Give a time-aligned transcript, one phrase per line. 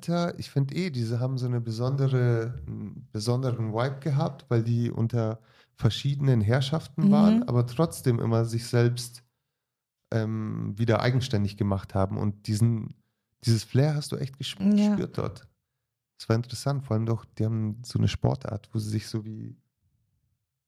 [0.00, 4.90] Alter, ich finde eh, diese haben so eine besondere, einen besonderen Vibe gehabt, weil die
[4.90, 5.40] unter
[5.74, 7.10] verschiedenen Herrschaften Mhm.
[7.10, 9.22] waren, aber trotzdem immer sich selbst
[10.10, 12.16] ähm, wieder eigenständig gemacht haben.
[12.16, 12.94] Und diesen,
[13.44, 15.06] dieses Flair hast du echt gespürt, Ja.
[15.18, 15.46] dort.
[16.18, 19.26] Das war interessant, vor allem doch, die haben so eine Sportart, wo sie sich so
[19.26, 19.58] wie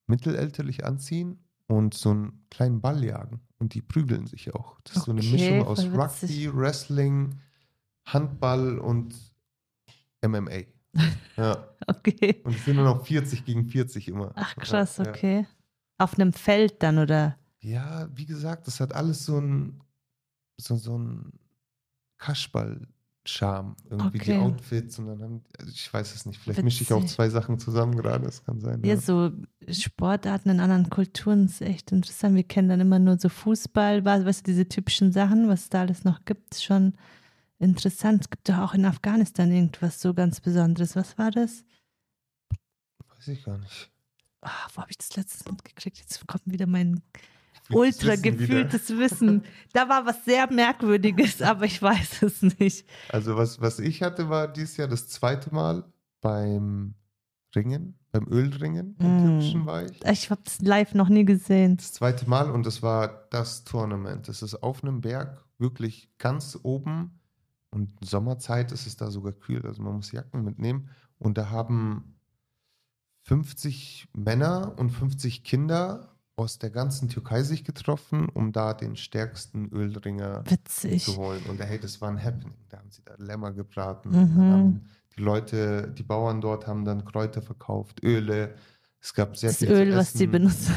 [0.08, 1.38] mittelalterlich anziehen
[1.68, 3.40] und so einen kleinen Ball jagen.
[3.58, 4.78] Und die prügeln sich auch.
[4.84, 6.46] Das ist so eine Okay, Mischung aus witzig.
[6.48, 7.40] Rugby, Wrestling,
[8.06, 9.14] Handball und
[10.26, 10.62] MMA.
[11.38, 11.66] Ja.
[11.86, 12.42] Okay.
[12.44, 14.32] Und es sind nur noch 40 gegen 40 immer.
[14.34, 15.10] Ach krass, Ja, ja.
[15.10, 15.46] okay.
[15.96, 17.38] Auf einem Feld dann, oder?
[17.60, 19.80] Ja, wie gesagt, das hat alles so ein,
[20.60, 21.32] so, so ein
[22.18, 23.76] Kaschball-Charme.
[23.90, 24.38] Irgendwie die Okay.
[24.40, 27.58] Outfits und dann haben, also ich weiß es nicht, vielleicht mische ich auch zwei Sachen
[27.58, 28.82] zusammen gerade, das kann sein.
[28.84, 29.32] Ja, so
[29.70, 32.34] Sportarten in anderen Kulturen ist echt interessant.
[32.36, 35.80] Wir kennen dann immer nur so Fußball, weißt du, diese typischen Sachen, was es da
[35.80, 36.94] alles noch gibt, schon
[37.62, 38.22] interessant.
[38.22, 40.96] Es gibt doch auch in Afghanistan irgendwas so ganz Besonderes.
[40.96, 41.64] Was war das?
[43.16, 43.90] Weiß ich gar nicht.
[44.40, 45.98] Ah, wo habe ich das letztes mitgekriegt?
[45.98, 47.02] Jetzt kommt wieder mein
[47.68, 48.32] das ultra Wissen wieder.
[48.36, 49.44] gefühltes Wissen.
[49.72, 52.86] Da war was sehr Merkwürdiges, aber ich weiß es nicht.
[53.08, 55.84] Also was, was ich hatte, war dieses Jahr das zweite Mal
[56.20, 56.94] beim
[57.54, 59.26] Ringen, beim Ölringen im Mm.
[59.26, 60.04] Türkischen war ich.
[60.04, 61.76] Ich habe es live noch nie gesehen.
[61.76, 64.26] Das zweite Mal und das war das Tournament.
[64.26, 67.20] Das ist auf einem Berg, wirklich ganz oben.
[67.72, 70.90] Und Sommerzeit ist es da sogar kühl, also man muss Jacken mitnehmen.
[71.18, 72.16] Und da haben
[73.22, 79.68] 50 Männer und 50 Kinder aus der ganzen Türkei sich getroffen, um da den stärksten
[79.70, 81.04] Ölringer Witzig.
[81.04, 81.42] zu holen.
[81.48, 82.56] Und hey, das war ein Happening.
[82.68, 84.10] Da haben sie da Lämmer gebraten.
[84.10, 84.80] Mhm.
[85.16, 88.54] Die Leute, die Bauern dort haben dann Kräuter verkauft, Öle.
[89.00, 90.30] Es gab sehr Das viel zu Öl, was essen.
[90.30, 90.74] benutzen.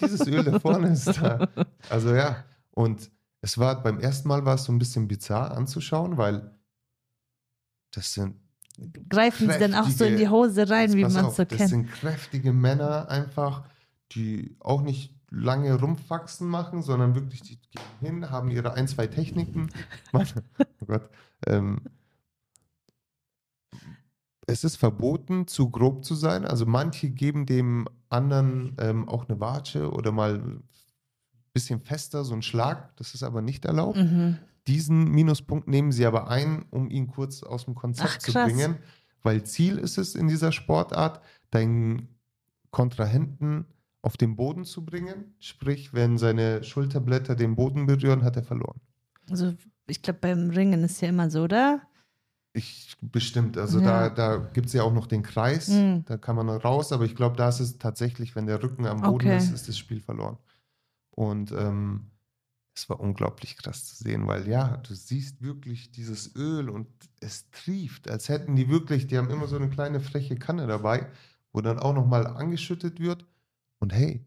[0.00, 1.48] Dieses Öl da vorne ist da.
[1.90, 3.10] Also ja, und
[3.40, 6.50] es war beim ersten Mal war es so ein bisschen bizarr anzuschauen, weil
[7.92, 8.36] das sind
[9.08, 11.70] Greifen sie dann auch so in die Hose rein, wie man es so Das kennt.
[11.70, 13.64] sind kräftige Männer einfach,
[14.12, 19.08] die auch nicht lange Rumpfwachsen machen, sondern wirklich, die gehen hin, haben ihre ein, zwei
[19.08, 19.68] Techniken.
[20.12, 20.28] Mann,
[20.80, 21.10] oh Gott.
[21.46, 21.80] Ähm,
[24.46, 26.44] es ist verboten, zu grob zu sein.
[26.46, 30.60] Also manche geben dem anderen ähm, auch eine Watsche oder mal
[31.58, 32.96] bisschen fester, so einen Schlag.
[32.96, 33.98] Das ist aber nicht erlaubt.
[33.98, 34.38] Mhm.
[34.66, 38.76] Diesen Minuspunkt nehmen sie aber ein, um ihn kurz aus dem Konzept Ach, zu bringen,
[39.22, 41.20] weil Ziel ist es in dieser Sportart,
[41.50, 42.08] deinen
[42.70, 43.66] Kontrahenten
[44.02, 45.34] auf den Boden zu bringen.
[45.40, 48.80] Sprich, wenn seine Schulterblätter den Boden berühren, hat er verloren.
[49.30, 49.54] Also
[49.86, 51.80] ich glaube, beim Ringen ist ja immer so, oder?
[52.52, 54.08] Ich bestimmt, also Ja.
[54.08, 56.04] da, da gibt es ja auch noch den Kreis, Mhm.
[56.06, 58.86] da kann man noch raus, aber ich glaube, da ist es tatsächlich, wenn der Rücken
[58.86, 59.36] am Boden Okay.
[59.36, 60.36] ist, ist das Spiel verloren.
[61.18, 62.12] Und ähm,
[62.76, 66.86] es war unglaublich krass zu sehen, weil ja, du siehst wirklich dieses Öl und
[67.18, 71.10] es trieft, als hätten die wirklich, die haben immer so eine kleine freche Kanne dabei,
[71.52, 73.26] wo dann auch nochmal angeschüttet wird.
[73.80, 74.24] Und hey,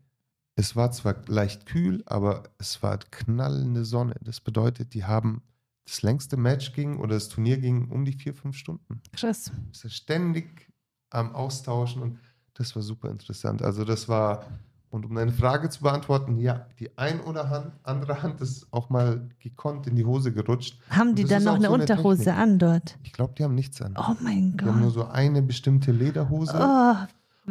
[0.58, 4.16] es war zwar leicht kühl, aber es war knallende Sonne.
[4.20, 5.44] Das bedeutet, die haben
[5.86, 9.02] das längste Match ging oder das Turnier ging um die vier, fünf Stunden.
[9.14, 9.50] Krass.
[9.72, 10.70] Ist ja ständig
[11.10, 12.20] am Austauschen und
[12.54, 13.62] das war super interessant.
[13.62, 14.46] Also das war,
[14.92, 18.90] und um deine Frage zu beantworten, ja, die ein oder Hand, andere Hand ist auch
[18.90, 20.78] mal gekonnt in die Hose gerutscht.
[20.90, 22.40] Haben die dann noch eine so Unterhose Technik.
[22.42, 22.98] an dort?
[23.04, 23.96] Ich glaube, die haben nichts an.
[23.98, 24.94] Oh mein Die haben nur Gott.
[24.94, 26.54] so eine bestimmte Lederhose.
[26.56, 26.96] Oh,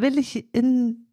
[0.01, 1.07] will ich in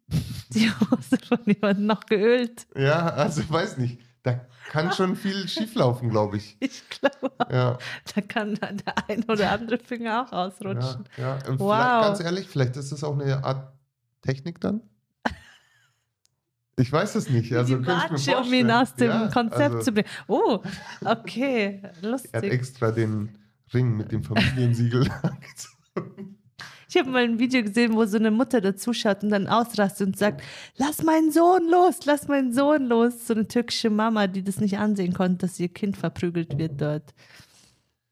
[0.50, 2.66] die Hose von jemandem noch geölt?
[2.76, 3.98] Ja, also weiß nicht.
[4.22, 4.40] Da
[4.70, 6.56] kann schon viel schieflaufen, glaube ich.
[6.60, 7.78] Ich glaube, Ja,
[8.14, 11.04] da kann dann der ein oder andere Finger auch ja, ausrutschen.
[11.16, 11.38] ja.
[11.42, 12.02] Vielleicht, Wow.
[12.02, 13.72] ganz ehrlich, vielleicht ist das auch eine Art
[14.22, 14.82] Technik dann.
[16.78, 17.52] Ich weiß es nicht.
[17.52, 20.08] Also die Watsche, um ihn aus dem Ja, Konzept also- zu bringen.
[20.28, 20.60] Oh,
[21.04, 22.44] okay, Er hat lustig.
[22.44, 23.36] extra den
[23.74, 26.36] Ring mit dem Familiensiegel angezogen.
[26.90, 30.16] Ich habe mal ein Video gesehen, wo so eine Mutter dazuschaut und dann ausrastet und
[30.16, 30.42] sagt,
[30.78, 33.26] lass meinen Sohn los, lass meinen Sohn los.
[33.26, 37.12] So eine türkische Mama, die das nicht ansehen konnte, dass ihr Kind verprügelt wird dort.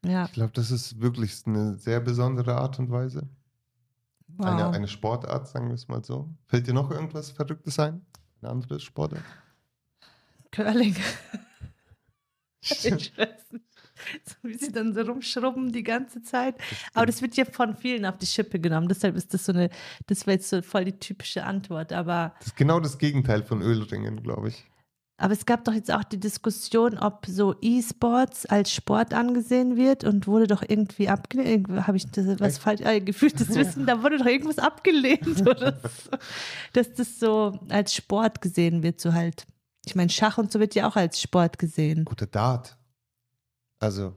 [0.05, 3.23] Ja, Ich glaube, das ist wirklich eine sehr besondere Art und Weise.
[4.37, 4.45] wow.
[4.45, 6.29] Eine, eine Sportart, sagen wir es mal so.
[6.45, 8.05] Fällt dir noch irgendwas Verrücktes ein?
[8.41, 9.23] Eine andere Sportart?
[10.51, 10.95] Curling.
[12.61, 13.65] ich weiß nicht.
[14.23, 16.55] So wie sie dann so rumschrubben die ganze Zeit.
[16.93, 18.87] Aber das wird ja von vielen auf die Schippe genommen.
[18.87, 19.69] Deshalb ist das so eine,
[20.05, 21.91] das war jetzt so voll die typische Antwort.
[21.91, 24.65] Aber Das ist genau das Gegenteil von Ölringen, glaube ich.
[25.19, 30.03] Aber es gab doch jetzt auch die Diskussion, ob so E-Sports als Sport angesehen wird
[30.03, 31.67] und wurde doch irgendwie abgelehnt.
[31.69, 32.61] Habe ich das, was Echt?
[32.61, 36.17] falsch, äh, gefühltes Wissen, da wurde doch irgendwas abgelehnt oder so.
[36.73, 39.47] Dass das so als Sport gesehen wird, so halt.
[39.85, 42.05] Ich meine, Schach und so wird ja auch als Sport gesehen.
[42.05, 42.77] Guter Dart.
[43.79, 44.13] Also,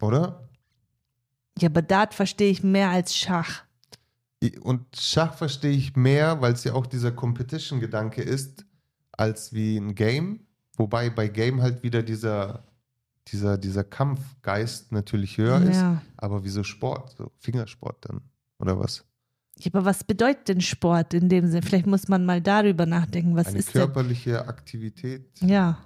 [0.00, 0.48] oder?
[1.58, 3.64] Ja, aber Dart verstehe ich mehr als Schach.
[4.60, 8.64] Und Schach verstehe ich mehr, weil es ja auch dieser Competition-Gedanke ist,
[9.16, 10.40] als wie ein Game.
[10.76, 12.64] Wobei bei Game halt wieder dieser,
[13.28, 15.76] dieser, dieser Kampfgeist natürlich höher ist.
[15.76, 16.02] Ja.
[16.16, 17.14] Aber wieso Sport?
[17.16, 18.20] So Fingersport dann?
[18.58, 19.04] Oder was?
[19.58, 21.62] Ja, aber was bedeutet denn Sport in dem Sinne?
[21.62, 23.36] Vielleicht muss man mal darüber nachdenken.
[23.36, 23.80] Was Eine ist denn?
[23.82, 25.30] körperliche Aktivität.
[25.40, 25.78] Ja.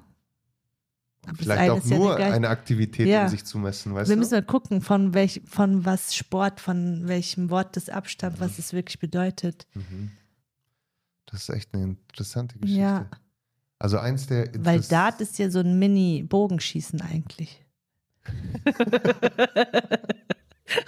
[1.27, 3.25] Aber Vielleicht eine auch ist ja nur der Geist- eine Aktivität, Ja.
[3.25, 4.21] um sich zu messen, weißt Wir du?
[4.21, 8.73] müssen mal gucken, von, welch, von was Sport, von welchem Wort das abstammt, was es
[8.73, 9.67] wirklich bedeutet.
[9.75, 10.11] Mhm.
[11.31, 12.81] Das ist echt eine interessante Geschichte.
[12.82, 13.06] Ja.
[13.79, 17.65] Also eins der Weil Dart ist ja so ein Mini-Bogenschießen eigentlich.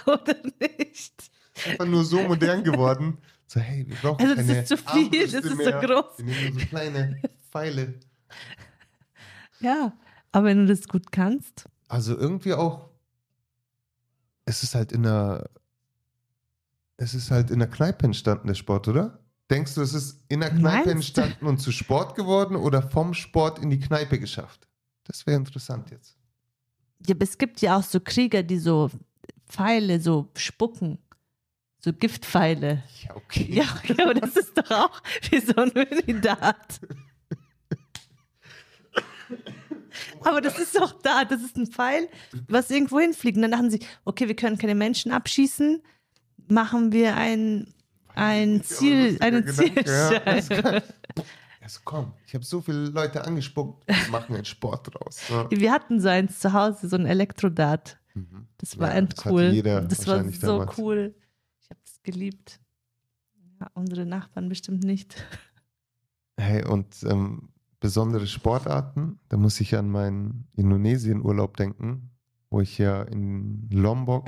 [0.05, 1.31] Oder nicht?
[1.65, 3.17] einfach nur so modern geworden.
[3.47, 5.79] So, hey, wir brauchen Also das keine ist zu viel, das ist so mehr.
[5.79, 6.17] groß.
[6.17, 7.99] Wir nehmen so kleine Pfeile.
[9.59, 9.93] Ja,
[10.31, 11.69] aber wenn du das gut kannst.
[11.87, 12.89] Also irgendwie auch,
[14.45, 15.49] es ist halt in der,
[16.97, 19.19] es ist halt in der Kneipe entstanden, der Sport, oder?
[19.49, 23.13] Denkst du, es ist in der Kneipe Meinst entstanden und zu Sport geworden oder vom
[23.13, 24.67] Sport in die Kneipe geschafft?
[25.03, 26.17] Das wäre interessant jetzt.
[27.05, 28.89] Ja, aber es gibt ja auch so Krieger, die so
[29.47, 30.97] Pfeile so spucken.
[31.79, 32.83] So Giftpfeile.
[33.03, 33.47] Ja, okay.
[33.49, 36.79] Ja, ja, aber das ist doch auch wie so ein Mini-Dart.
[40.21, 42.07] Aber das ist doch da, das ist ein Pfeil,
[42.47, 43.35] was irgendwo hinfliegt.
[43.35, 45.81] Und dann dachten sie, okay, wir können keine Menschen abschießen,
[46.47, 47.73] machen wir ein,
[48.15, 50.83] ein Ziel, eine Zielscheibe.
[51.61, 55.21] Also komm, ich habe so viele Leute angespuckt, wir machen einen Sport draus.
[55.29, 55.49] Ja.
[55.49, 57.97] Wir hatten so eins zu Hause, so ein Elektrodart.
[58.13, 58.47] Mhm.
[58.57, 60.77] Das war Ja, end das das war so damals.
[60.77, 61.15] cool.
[61.61, 62.59] Ich habe das geliebt.
[63.61, 65.15] Ja, unsere Nachbarn bestimmt nicht.
[66.35, 67.49] Hey, und ähm,
[67.79, 72.09] besondere Sportarten, da muss ich an meinen Indonesien-Urlaub denken,
[72.49, 74.25] wo ich ja in Lombok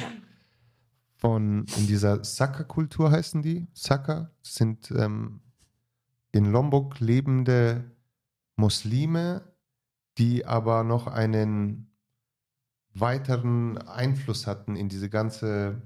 [1.25, 5.41] von, in dieser Saka-Kultur heißen die, Saka, sind ähm,
[6.31, 7.83] in Lombok lebende
[8.57, 9.41] Muslime,
[10.19, 11.91] die aber noch einen
[12.93, 15.81] weiteren Einfluss hatten in diese ganze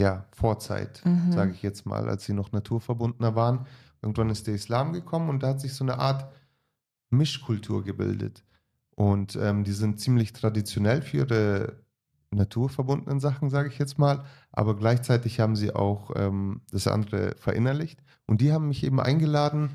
[0.00, 1.32] ja, Vorzeit, Mhm.
[1.32, 3.66] sage ich jetzt mal, als sie noch naturverbundener waren.
[4.00, 6.32] Irgendwann ist der Islam gekommen und da hat sich so eine Art
[7.10, 8.44] Mischkultur gebildet.
[8.94, 11.83] Und ähm, die sind ziemlich traditionell für ihre
[12.34, 14.24] naturverbundenen Sachen, sage ich jetzt mal.
[14.52, 18.02] Aber gleichzeitig haben sie auch ähm, das andere verinnerlicht.
[18.26, 19.70] Und die haben mich eben eingeladen,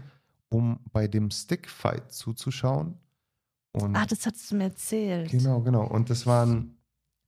[0.49, 2.97] um bei dem Stickfight zuzuschauen.
[3.71, 5.31] Und Ah, das hattest du mir erzählt.
[5.31, 5.85] Genau, genau.
[5.85, 6.77] Und das waren,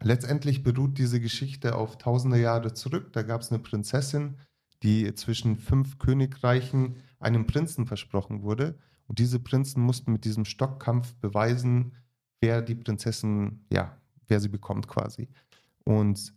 [0.01, 3.13] letztendlich beruht diese Geschichte auf tausende Jahre zurück.
[3.13, 4.37] Da gab es eine Prinzessin,
[4.83, 8.79] die zwischen fünf Königreichen einem Prinzen versprochen wurde.
[9.05, 11.93] Und diese Prinzen mussten mit diesem Stockkampf beweisen,
[12.39, 13.95] wer die Prinzessin, ja,
[14.27, 15.29] wer sie bekommt quasi.
[15.83, 16.33] Und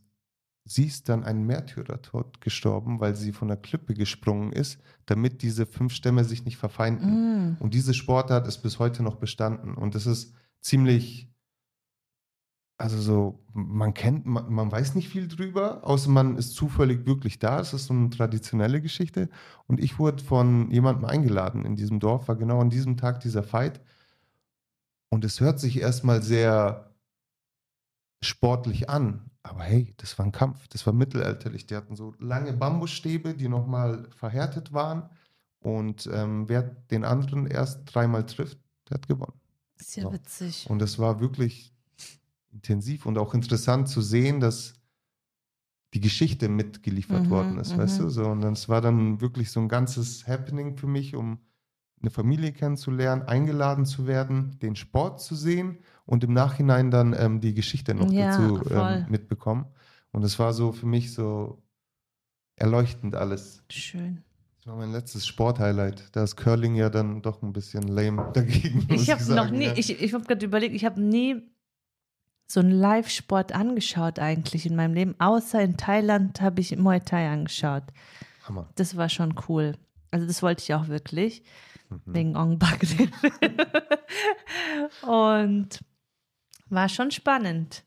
[0.64, 5.66] sie ist dann einen Märtyrertod gestorben, weil sie von der Klippe gesprungen ist, damit diese
[5.66, 7.52] fünf Stämme sich nicht verfeinden.
[7.52, 7.56] Mm.
[7.60, 9.74] Und diese Sportart ist bis heute noch bestanden.
[9.74, 11.30] Und das ist ziemlich,
[12.78, 17.38] also so, man kennt, man, man weiß nicht viel drüber, außer man ist zufällig wirklich
[17.38, 17.58] da.
[17.58, 19.28] Das ist so eine traditionelle Geschichte.
[19.66, 23.42] Und ich wurde von jemandem eingeladen in diesem Dorf, war genau an diesem Tag dieser
[23.42, 23.82] Fight.
[25.10, 26.93] Und es hört sich erstmal sehr
[28.26, 29.30] sportlich an.
[29.42, 31.66] Aber hey, das war ein Kampf, das war mittelalterlich.
[31.66, 35.10] Die hatten so lange Bambusstäbe, die nochmal verhärtet waren.
[35.60, 39.40] Und ähm, wer den anderen erst dreimal trifft, der hat gewonnen.
[39.78, 40.12] Ist ja So.
[40.12, 40.68] witzig.
[40.68, 41.72] Und es war wirklich
[42.52, 44.74] intensiv und auch interessant zu sehen, dass
[45.94, 47.78] die Geschichte mitgeliefert Mhm, worden ist, mhm.
[47.78, 48.08] weißt du?
[48.08, 51.38] So, und es war dann wirklich so ein ganzes Happening für mich, um
[52.00, 57.40] eine Familie kennenzulernen, eingeladen zu werden, den Sport zu sehen und im Nachhinein dann ähm,
[57.40, 59.66] die Geschichte noch Ja, dazu ähm, mitbekommen.
[60.12, 61.62] Und es war so für mich so
[62.56, 63.62] erleuchtend alles.
[63.70, 64.22] Schön.
[64.58, 66.04] Das war mein letztes Sporthighlight.
[66.12, 68.86] Da ist Curling ja dann doch ein bisschen lame dagegen.
[68.92, 69.72] Ich habe noch nie, ja.
[69.76, 71.42] ich, ich habe gerade überlegt, ich habe nie
[72.46, 77.28] so einen Live-Sport angeschaut eigentlich in meinem Leben, außer in Thailand habe ich Muay Thai
[77.30, 77.84] angeschaut.
[78.46, 78.68] Hammer.
[78.76, 79.76] Das war schon cool.
[80.10, 81.42] Also das wollte ich auch wirklich,
[81.90, 82.00] Mhm.
[82.06, 82.80] wegen Ong Bak.
[85.06, 85.80] Und
[86.68, 87.84] war schon spannend.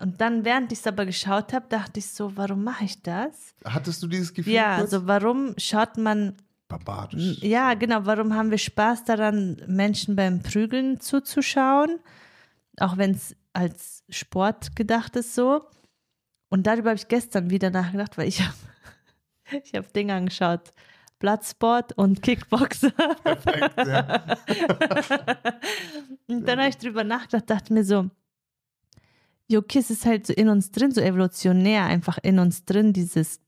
[0.00, 3.54] Und dann, während ich es aber geschaut habe, dachte ich so, warum mache ich das?
[3.64, 4.52] Hattest du dieses Gefühl?
[4.52, 4.92] Ja, kurz?
[4.92, 6.36] also warum schaut man
[6.68, 7.38] barbarisch.
[7.42, 8.04] Ja, genau.
[8.04, 11.98] Warum haben wir Spaß daran, Menschen beim Prügeln zuzuschauen?
[12.78, 15.64] Auch wenn es als Sport gedacht ist so.
[16.50, 18.54] Und darüber habe ich gestern wieder nachgedacht, weil ich habe
[19.64, 20.72] ich hab Dinge angeschaut.
[21.18, 22.92] Bloodsport und Kickboxer.
[23.22, 24.22] Perfekt, ja.
[26.28, 28.10] und dann habe ich drüber nachgedacht, dachte mir so,
[29.48, 32.92] Ja, okay, es ist halt so in uns drin, so evolutionär einfach in uns drin,
[32.92, 33.40] dieses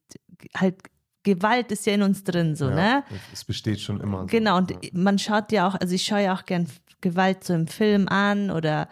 [0.56, 0.76] halt
[1.22, 3.04] Gewalt ist ja in uns drin, so, ja, ne?
[3.32, 4.24] Es besteht schon immer.
[4.26, 4.78] Genau, und ja.
[4.94, 6.66] man schaut ja auch, also ich schaue ja auch gern
[7.02, 8.88] Gewalt so im Film an oder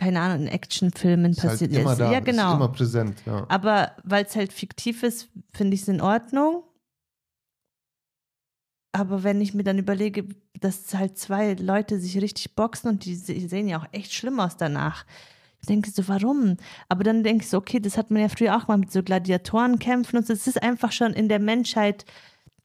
[0.00, 2.00] keine Ahnung, in Actionfilmen ist halt passiert immer ist.
[2.00, 2.48] da, Ja, genau.
[2.48, 3.44] Ist immer präsent, ja.
[3.48, 6.64] Aber weil es halt fiktiv ist, finde ich es in Ordnung.
[8.92, 10.24] Aber wenn ich mir dann überlege,
[10.58, 14.40] dass halt zwei Leute sich richtig boxen und die se- sehen ja auch echt schlimm
[14.40, 15.04] aus danach.
[15.60, 16.56] Ich denke so, warum?
[16.88, 19.02] Aber dann denke ich so, okay, das hat man ja früher auch mal mit so
[19.02, 20.32] Gladiatorenkämpfen und so.
[20.32, 22.04] Es ist einfach schon in der Menschheit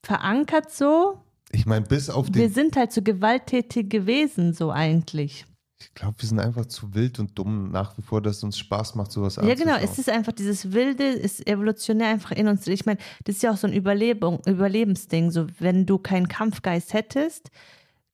[0.01, 1.19] verankert so.
[1.51, 2.53] Ich meine, bis auf Wir den.
[2.53, 5.45] sind halt so gewalttätig gewesen, so eigentlich.
[5.77, 8.57] Ich glaube, wir sind einfach zu wild und dumm nach wie vor, dass es uns
[8.57, 9.75] Spaß macht, sowas Ja, genau.
[9.75, 12.65] Es ist einfach dieses Wilde, ist evolutionär einfach in uns.
[12.67, 15.31] Ich meine, das ist ja auch so ein Überlebung, Überlebensding.
[15.31, 17.51] So, wenn du keinen Kampfgeist hättest,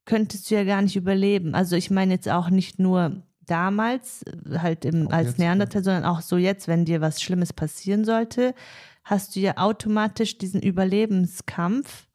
[0.06, 1.53] könntest du ja gar nicht überleben.
[1.53, 5.46] Also, ich meine jetzt auch nicht nur damals, äh, halt im, Auch als jetzt, ne?
[5.46, 8.56] Neandertal, sondern auch so jetzt, wenn dir was Schlimmes passieren sollte,
[9.03, 12.08] hast du ja automatisch diesen Überlebenskampf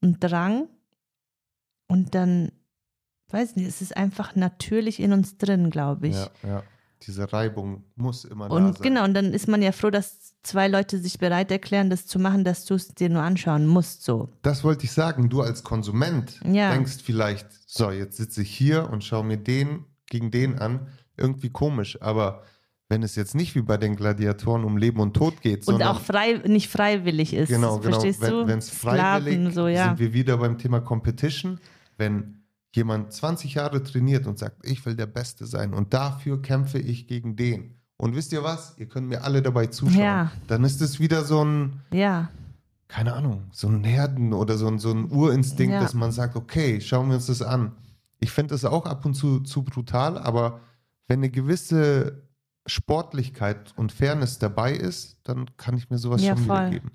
[0.00, 0.68] und Drang.
[1.86, 2.50] Und dann,
[3.34, 6.14] weiß nicht, es ist einfach natürlich in uns drin, glaube ich.
[6.16, 6.62] Ja, ja.
[7.06, 8.82] Diese Reibung muss immer da Und sein.
[8.82, 12.18] genau, und dann ist man ja froh, dass zwei Leute sich bereit erklären, das zu
[12.18, 14.30] machen, dass du es dir nur anschauen musst, so.
[14.40, 15.28] Das wollte ich sagen.
[15.28, 16.72] Du als Konsument Ja.
[16.72, 20.86] denkst vielleicht, so, jetzt sitze ich hier und schaue mir den gegen den an.
[21.16, 22.00] Irgendwie komisch.
[22.00, 22.42] Aber
[22.88, 26.00] wenn es jetzt nicht wie bei den Gladiatoren um Leben und Tod geht, Und auch
[26.00, 27.48] frei, nicht freiwillig ist.
[27.48, 28.00] Genau, genau.
[28.00, 28.46] Verstehst du?
[28.46, 29.88] Wenn es freiwillig so, ja.
[29.88, 31.60] sind wir wieder beim Thema Competition.
[31.98, 32.43] Wenn
[32.74, 37.06] jemand 20 Jahre trainiert und sagt, ich will der Beste sein und dafür kämpfe ich
[37.06, 37.76] gegen den.
[37.96, 38.74] Und wisst ihr was?
[38.78, 40.00] Ihr könnt mir alle dabei zuschauen.
[40.02, 40.32] Ja.
[40.48, 42.28] Dann ist es wieder so ein, Ja,
[42.88, 45.80] keine Ahnung, so ein Herden oder so ein, so ein Urinstinkt, Ja.
[45.80, 47.72] dass man sagt, okay, schauen wir uns das an.
[48.20, 50.60] Ich finde das auch ab und zu zu brutal, aber
[51.06, 52.22] wenn eine gewisse
[52.66, 56.58] Sportlichkeit und Fairness dabei ist, dann kann ich mir sowas Ja, schon voll.
[56.58, 56.90] wiedergeben.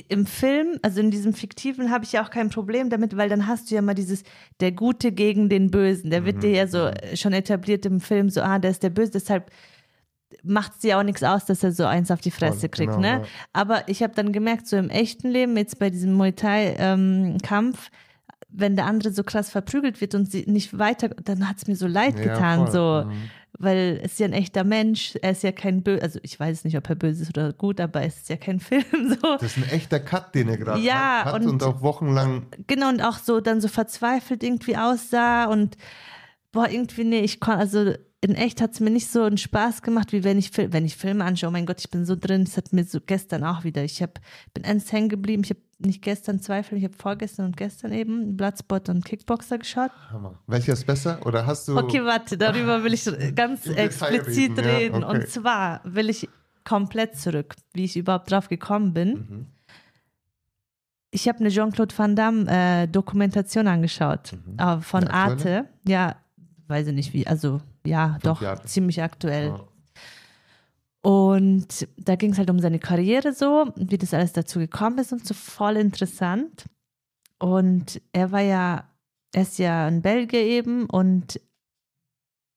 [0.00, 3.46] Im Film, also in diesem fiktiven, habe ich ja auch kein Problem damit, weil dann
[3.46, 4.22] hast du ja mal dieses,
[4.60, 6.10] der Gute gegen den Bösen.
[6.10, 7.16] Der wird Mhm, dir ja so mhm.
[7.16, 9.50] schon etabliert im Film, so, ah, der ist der Böse, deshalb
[10.42, 13.00] macht es dir auch nichts aus, dass er so eins auf die Fresse kriegt, genau,
[13.02, 13.20] ne?
[13.20, 13.22] ja.
[13.52, 17.90] Aber ich habe dann gemerkt, so im echten Leben, jetzt bei diesem Muay Thai-Kampf,
[18.48, 21.76] wenn der andere so krass verprügelt wird und sie nicht weiter, dann hat es mir
[21.76, 22.70] so leid Ja, getan, voll.
[22.70, 23.30] so, Mhm.
[23.58, 26.64] Weil es ist ja ein echter Mensch, er ist ja kein böse, also ich weiß
[26.64, 29.36] nicht, ob er böse ist oder gut, aber es ist ja kein Film, so.
[29.38, 32.46] Das ist ein echter Cut, den er gerade Ja, hat und- und, auch wochenlang.
[32.66, 35.76] Genau, und auch so dann so verzweifelt irgendwie aussah und
[36.52, 37.92] boah, irgendwie, nee, ich konnte, also
[38.24, 40.84] in echt hat es mir nicht so einen Spaß gemacht, wie wenn ich, Fil- wenn
[40.84, 41.48] ich Filme anschaue.
[41.48, 42.44] Oh mein Gott, ich bin so drin.
[42.44, 43.82] Das hat mir so gestern auch wieder.
[43.82, 44.20] Ich hab,
[44.54, 45.42] bin ernst hängen geblieben.
[45.44, 49.58] Ich habe nicht gestern zwei Filme, ich habe vorgestern und gestern eben Bloodspot und Kickboxer
[49.58, 49.90] geschaut.
[50.10, 50.38] Hammer.
[50.46, 51.18] Welcher ist besser?
[51.26, 51.76] Oder hast du.
[51.76, 55.02] Okay, warte, darüber will ich ganz explizit reden, ja, reden.
[55.04, 55.18] okay.
[55.18, 56.28] Und zwar will ich
[56.62, 59.08] komplett zurück, wie ich überhaupt drauf gekommen bin.
[59.14, 59.46] Mhm.
[61.10, 64.58] Ich habe eine Jean-Claude Van Damme äh, Dokumentation angeschaut Mhm.
[64.58, 65.08] äh, von?
[65.08, 65.66] Arte.
[65.86, 66.16] Ja,
[66.68, 68.64] weiß ich nicht wie, also ja, doch, Jahre.
[68.64, 69.48] ziemlich aktuell.
[69.48, 69.60] Ja.
[71.02, 75.12] Und da ging es halt um seine Karriere so, wie das alles dazu gekommen ist
[75.12, 76.66] und so voll interessant.
[77.38, 78.88] Und er war ja,
[79.34, 81.40] er ist ja ein Belgier eben und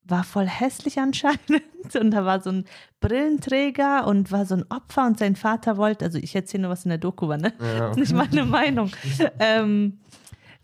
[0.03, 1.95] war voll hässlich anscheinend.
[1.99, 2.65] Und da war so ein
[2.99, 6.85] Brillenträger und war so ein Opfer und sein Vater wollte, also ich erzähle nur, was
[6.85, 7.53] in der Doku war, ne?
[7.59, 7.89] Ja.
[7.89, 8.91] Das ist nicht meine Meinung.
[9.39, 9.99] ähm,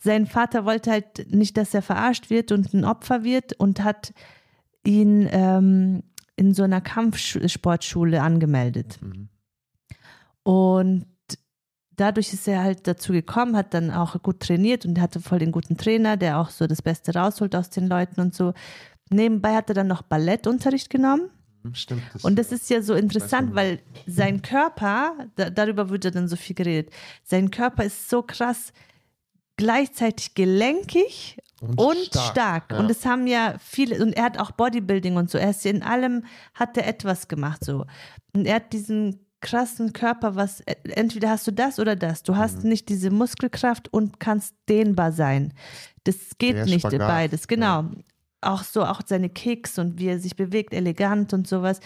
[0.03, 4.13] sein Vater wollte halt nicht, dass er verarscht wird und ein Opfer wird und hat
[4.83, 6.03] ihn ähm,
[6.35, 8.99] in so einer Kampfsportschule angemeldet.
[9.01, 9.29] Mhm.
[10.43, 11.05] Und
[11.91, 15.51] dadurch ist er halt dazu gekommen, hat dann auch gut trainiert und hatte voll den
[15.51, 18.53] guten Trainer, der auch so das Beste rausholt aus den Leuten und so.
[19.11, 21.29] Nebenbei hat er dann noch Ballettunterricht genommen.
[21.73, 22.01] Stimmt.
[22.23, 26.55] Und das ist ja so interessant, weil sein Körper, da, darüber wurde dann so viel
[26.55, 26.91] geredet,
[27.23, 28.73] sein Körper ist so krass
[29.57, 32.71] gleichzeitig gelenkig und, stark.
[32.71, 32.79] ja.
[32.79, 35.83] Und es haben ja viele, und er hat auch Bodybuilding und so, er ist in
[35.83, 37.85] allem, hat er etwas gemacht so.
[38.33, 42.23] Und er hat diesen krassen Körper, was, äh, entweder hast du das oder das.
[42.23, 42.37] Du Mhm.
[42.37, 45.53] hast nicht diese Muskelkraft und kannst dehnbar sein.
[46.03, 47.85] Das geht Der nicht Spagat, beides, genau.
[48.41, 51.79] Auch so, auch seine Kicks und wie er sich bewegt, elegant und sowas.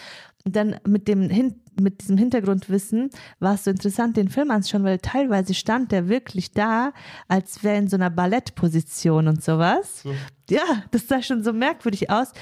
[0.44, 4.84] Und dann mit dem Hin mit diesem Hintergrundwissen war es so interessant, den Film anzuschauen,
[4.84, 6.92] weil teilweise stand der wirklich da,
[7.28, 10.02] als wäre in so einer Ballettposition und sowas.
[10.02, 10.14] So.
[10.48, 12.32] Ja, das sah schon so merkwürdig aus.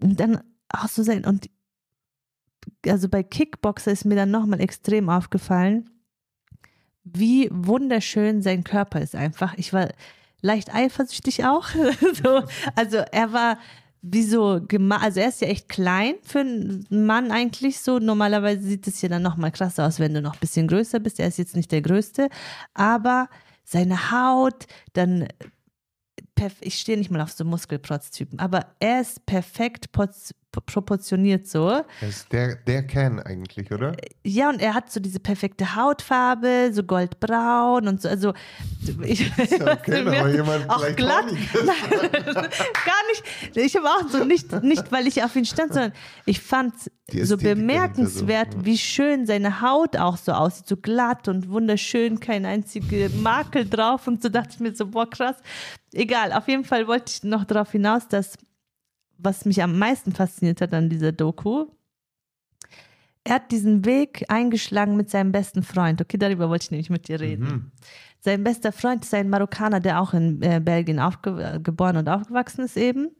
[0.00, 1.50] Und dann auch so sein, und
[2.86, 5.90] also bei Kickboxer ist mir dann nochmal extrem aufgefallen,
[7.04, 9.54] wie wunderschön sein Körper ist einfach.
[9.58, 9.88] Ich war
[10.44, 11.68] leicht eifersüchtig auch.
[12.22, 12.42] so,
[12.76, 13.58] also er war
[14.02, 15.02] wie so gemacht.
[15.02, 17.98] Also er ist ja echt klein für einen Mann eigentlich so.
[17.98, 21.18] Normalerweise sieht es ja dann nochmal krasser aus, wenn du noch ein bisschen größer bist.
[21.18, 22.28] Er ist jetzt nicht der Größte,
[22.74, 23.28] aber
[23.64, 25.26] seine Haut, dann
[26.60, 29.92] ich stehe nicht mal auf so Muskelprotztypen, aber er ist perfekt
[30.60, 31.82] proportioniert so.
[32.00, 33.96] Das ist der, der Ken eigentlich, oder?
[34.22, 38.08] Ja, und er hat so diese perfekte Hautfarbe, so goldbraun und so.
[38.08, 38.34] Also,
[39.02, 39.30] ich
[39.60, 41.26] okay, aber jemand auch glatt.
[41.54, 43.56] Nein, gar nicht.
[43.56, 45.92] Ich habe auch so nicht, nicht, weil ich auf ihn stand, sondern
[46.26, 46.74] ich fand
[47.10, 48.64] so bemerkenswert, so, ja.
[48.64, 54.06] wie schön seine Haut auch so aussieht, so glatt und wunderschön, kein einziger Makel drauf
[54.06, 55.36] und so dachte ich mir so, boah, krass.
[55.92, 58.36] Egal, auf jeden Fall wollte ich noch darauf hinaus, dass
[59.18, 61.66] was mich am meisten fasziniert hat an dieser Doku,
[63.24, 66.00] er hat diesen Weg eingeschlagen mit seinem besten Freund.
[66.00, 67.44] Okay, darüber wollte ich nämlich mit dir reden.
[67.44, 67.72] Mhm.
[68.20, 72.64] Sein bester Freund ist ein Marokkaner, der auch in äh, Belgien aufge geboren und aufgewachsen
[72.64, 73.10] ist eben.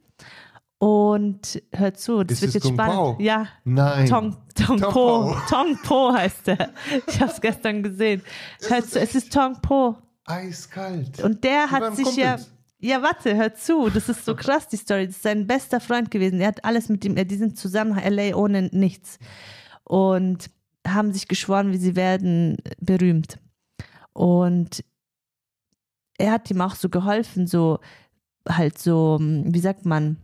[0.77, 2.95] Und hör zu, das ist wird jetzt spannend.
[2.95, 3.17] Pao?
[3.19, 3.47] Ja.
[3.63, 4.07] Nein.
[4.07, 5.35] Tong, Tong, Tong Po.
[5.49, 6.69] Tong Po heißt er.
[7.07, 8.21] Ich habe es gestern gesehen.
[8.67, 9.95] Hör zu, es ist Tong Po.
[10.25, 11.23] Eiskalt.
[11.23, 12.37] Und der hat sich ja
[12.85, 13.89] ja, warte, hör zu.
[13.89, 15.07] Das ist so krass, die Story.
[15.07, 16.39] Das ist sein bester Freund gewesen.
[16.39, 19.19] Er hat alles mit ihm, die sind zusammen, LA ohne nichts.
[19.83, 20.49] Und
[20.87, 23.39] haben sich geschworen, wie sie werden berühmt.
[24.13, 24.83] Und
[26.17, 27.79] er hat ihm auch so geholfen, so
[28.47, 30.17] halt so, wie sagt man,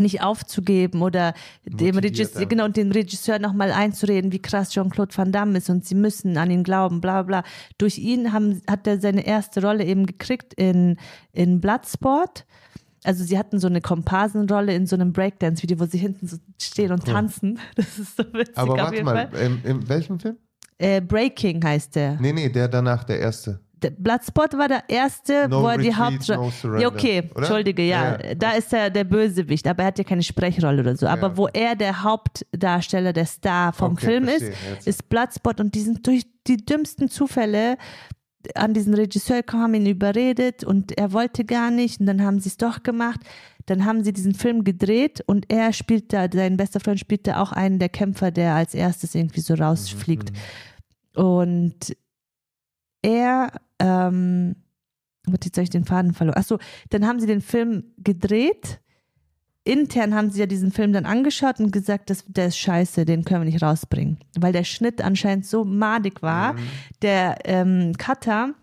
[0.00, 5.32] nicht aufzugeben oder dem Regisseur, genau, und den Regisseur nochmal einzureden, wie krass Jean-Claude Van
[5.32, 7.44] Damme ist und sie müssen an ihn glauben, bla bla.
[7.78, 10.96] Durch ihn haben, hat er seine erste Rolle eben gekriegt in,
[11.32, 12.46] in Bloodsport.
[13.04, 16.92] Also sie hatten so eine Komparsenrolle in so einem Breakdance-Video, wo sie hinten so stehen
[16.92, 17.14] und cool.
[17.14, 17.58] tanzen.
[17.76, 18.58] Das ist so witzig.
[18.58, 20.36] Aber warte mal, in, in welchem Film?
[20.78, 22.20] Äh, Breaking heißt der.
[22.20, 23.60] Nee, nee, der danach, der erste.
[23.80, 26.50] Bloodspot war der erste, no wo er die Hauptrolle.
[26.64, 27.38] No ja, okay, oder?
[27.38, 28.18] Entschuldige, ja.
[28.20, 28.34] ja.
[28.34, 31.06] Da ist er der Bösewicht, aber er hat ja keine Sprechrolle oder so.
[31.06, 31.36] Aber ja.
[31.36, 34.86] wo er der Hauptdarsteller, der Star vom okay, Film ist, jetzt.
[34.86, 37.76] ist Bloodspot und die sind durch die dümmsten Zufälle
[38.54, 42.40] an diesen Regisseur gekommen, haben ihn überredet und er wollte gar nicht und dann haben
[42.40, 43.20] sie es doch gemacht.
[43.66, 47.40] Dann haben sie diesen Film gedreht und er spielt da, sein bester Freund spielt da
[47.40, 50.32] auch einen der Kämpfer, der als erstes irgendwie so rausfliegt.
[50.32, 51.22] Mhm.
[51.22, 51.96] Und
[53.02, 54.56] er ähm,
[55.26, 56.38] jetzt habe ich den Faden verloren.
[56.38, 56.58] Achso,
[56.90, 58.80] dann haben sie den Film gedreht.
[59.64, 63.24] Intern haben sie ja diesen Film dann angeschaut und gesagt, das, der ist scheiße, den
[63.24, 64.18] können wir nicht rausbringen.
[64.38, 66.54] Weil der Schnitt anscheinend so madig war.
[66.54, 66.58] Mhm.
[67.02, 68.54] Der ähm, Cutter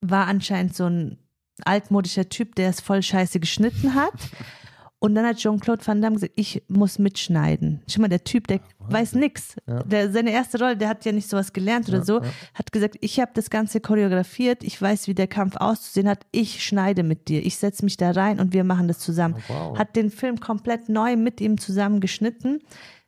[0.00, 1.18] war anscheinend so ein
[1.64, 4.12] altmodischer Typ, der es voll scheiße geschnitten hat.
[4.98, 7.82] Und dann hat Jean-Claude Van Damme gesagt, ich muss mitschneiden.
[7.88, 9.56] Schau mal, der Typ, der Ach, weiß nichts.
[9.66, 10.10] Ja.
[10.10, 12.30] seine erste Rolle, der hat ja nicht sowas gelernt oder ja, so, ja.
[12.54, 16.64] hat gesagt, ich habe das Ganze choreografiert, ich weiß, wie der Kampf auszusehen hat, ich
[16.64, 19.34] schneide mit dir, ich setze mich da rein und wir machen das zusammen.
[19.48, 19.78] Oh, wow.
[19.78, 22.60] Hat den Film komplett neu mit ihm zusammen geschnitten.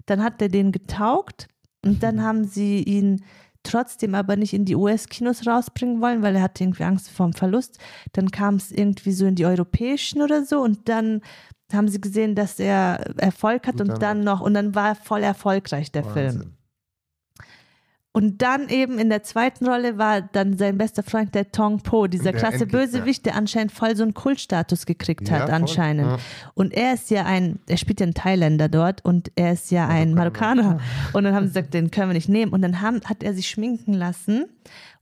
[0.04, 1.48] Dann hat er den getaugt
[1.82, 3.24] und dann haben sie ihn
[3.66, 7.32] trotzdem aber nicht in die US-Kinos rausbringen wollen, weil er hatte irgendwie Angst vor dem
[7.32, 7.78] Verlust.
[8.12, 11.20] Dann kam es irgendwie so in die europäischen oder so und dann
[11.72, 14.94] haben sie gesehen, dass er Erfolg hat und, und dann, noch, und dann war er
[14.94, 16.30] voll erfolgreich, der Wahnsinn.
[16.40, 16.56] Film.
[18.16, 22.06] Und dann eben in der zweiten Rolle war dann sein bester Freund der Tong Po,
[22.06, 26.06] dieser der klasse Bösewicht, der anscheinend voll so einen Kultstatus gekriegt hat, ja, anscheinend.
[26.06, 26.18] Ja.
[26.54, 29.86] Und er ist ja ein, er spielt ja einen Thailänder dort und er ist ja
[29.86, 30.80] ein Marokkaner.
[31.12, 32.54] Und dann haben sie gesagt, den können wir nicht nehmen.
[32.54, 34.46] Und dann haben, hat er sich schminken lassen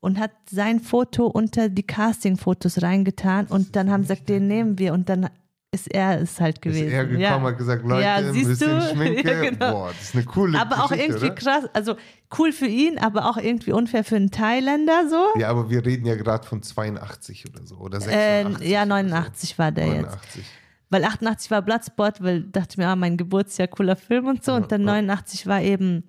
[0.01, 4.81] und hat sein Foto unter die Casting-Fotos reingetan und dann haben sie gesagt, den nehmen
[4.81, 4.93] wir.
[4.93, 5.29] Und dann
[5.75, 6.87] ist er es halt gewesen.
[6.87, 7.41] Ist er gekommen, ja.
[7.43, 8.95] hat gesagt, Leute, ja, siehst ein bisschen du?
[8.95, 9.25] Schminke.
[9.35, 9.73] Ja, genau.
[9.73, 11.35] Boah, das ist eine coole Aber auch irgendwie oder?
[11.35, 11.97] krass, also
[12.39, 15.39] cool für ihn, aber auch irgendwie unfair für einen Thailänder so.
[15.39, 18.67] Ja, aber wir reden ja gerade von 82 oder so, oder 86.
[18.67, 19.59] Äh, ja, 89 so.
[19.59, 20.37] war der 89.
[20.37, 20.47] jetzt.
[20.91, 24.53] Weil 88 war Bloodsport, weil dachte ich mir, ah, mein Geburtsjahr, cooler Film und so.
[24.55, 26.05] und dann 89 war eben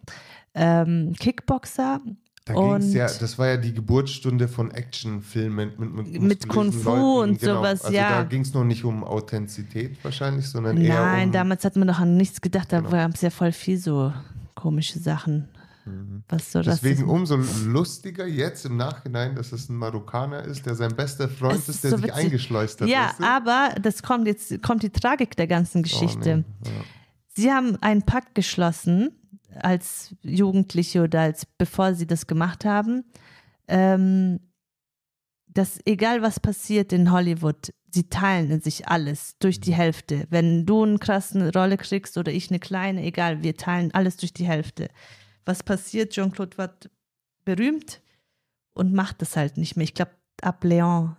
[0.53, 2.01] ähm, Kickboxer
[2.45, 6.89] da ging's ja, das war ja die Geburtsstunde von Actionfilmen mit, mit, mit Kung Fu
[6.89, 7.55] Leuten, und genau.
[7.55, 8.09] sowas, also ja.
[8.09, 11.75] Da ging es noch nicht um Authentizität wahrscheinlich, sondern Nein, eher Nein, um, damals hat
[11.75, 12.91] man noch an nichts gedacht, da genau.
[12.91, 14.13] gab es ja voll viel so
[14.53, 15.49] komische Sachen.
[15.85, 16.23] Mhm.
[16.29, 20.95] Was so Deswegen umso lustiger jetzt im Nachhinein, dass es ein Marokkaner ist, der sein
[20.95, 22.87] bester Freund ist, ist, der so sich eingeschleust hat.
[22.87, 23.23] Ja, weißt du?
[23.23, 26.45] aber das kommt jetzt kommt die Tragik der ganzen Geschichte.
[26.45, 26.69] Oh, nee.
[26.69, 26.83] ja.
[27.37, 29.11] Sie haben einen Pakt geschlossen
[29.61, 33.03] als Jugendliche oder als bevor sie das gemacht haben,
[33.67, 34.39] ähm,
[35.47, 40.27] dass egal was passiert in Hollywood, sie teilen in sich alles durch die Hälfte.
[40.29, 44.33] Wenn du eine krasse Rolle kriegst oder ich eine kleine, egal, wir teilen alles durch
[44.33, 44.89] die Hälfte.
[45.45, 46.11] Was passiert?
[46.13, 46.89] Jean-Claude wird
[47.45, 48.01] berühmt
[48.73, 49.85] und macht das halt nicht mehr.
[49.85, 51.15] Ich glaube, ab Leon,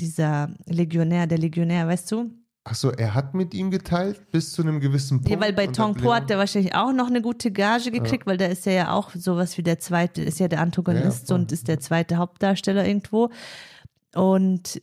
[0.00, 2.30] dieser Legionär, der Legionär, weißt du,
[2.66, 5.30] Achso, er hat mit ihm geteilt bis zu einem gewissen Punkt.
[5.30, 7.90] Ja, weil bei und Tong dann Po hat er wahrscheinlich auch noch eine gute Gage
[7.90, 11.28] gekriegt, weil da ist er ja auch sowas wie der zweite, ist ja der Antagonist
[11.28, 13.28] Ja, und ist der zweite Hauptdarsteller irgendwo.
[14.14, 14.80] Und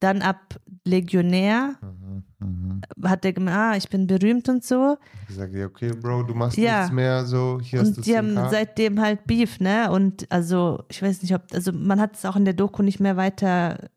[0.00, 2.80] dann ab Legionär Mhm, mhm.
[3.08, 4.96] hat er gemeint, ah, ich bin berühmt und so.
[5.28, 6.80] Ich sage, ja, okay, Bro, du machst Ja.
[6.80, 8.50] nichts mehr, so, hier hast du Und die haben 10K.
[8.50, 9.90] seitdem halt Beef, ne?
[9.90, 13.00] Und also, ich weiß nicht, ob, also man hat es auch in der Doku nicht
[13.00, 13.88] mehr weiter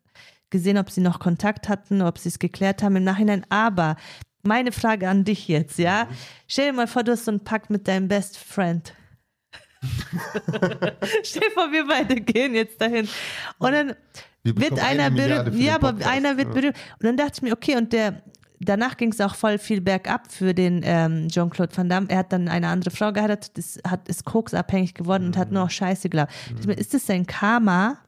[0.50, 3.46] gesehen, ob sie noch Kontakt hatten, ob sie es geklärt haben im Nachhinein.
[3.48, 3.96] Aber
[4.42, 6.04] meine Frage an dich jetzt, ja?
[6.04, 6.14] Mhm.
[6.46, 8.94] Stell dir mal vor, du hast so einen Pakt mit deinem Best Friend.
[11.22, 13.08] Stell dir vor, wir beide gehen jetzt dahin.
[13.58, 13.94] Und dann
[14.42, 15.54] Wir wird einer berühmt.
[15.56, 16.76] Ja, aber Podcast, einer wird berühmt.
[16.98, 18.22] Und dann dachte ich mir, okay, und der,
[18.60, 22.06] danach ging es auch voll viel bergab für den ähm, Jean-Claude Van Damme.
[22.10, 25.64] Er hat dann eine andere Frau geheiratet, ist, hat, ist koksabhängig geworden und hat nur
[25.64, 26.32] noch Scheiße geglaubt.
[26.58, 27.98] Ich mir, ist das sein Karma?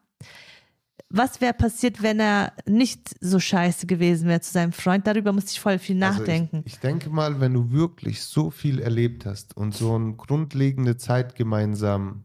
[1.14, 5.06] Was wäre passiert, wenn er nicht so scheiße gewesen wäre zu seinem Freund?
[5.06, 6.56] Darüber musste ich voll viel nachdenken.
[6.56, 10.14] Also ich, ich denke mal, wenn du wirklich so viel erlebt hast und so eine
[10.14, 12.24] grundlegende Zeit gemeinsam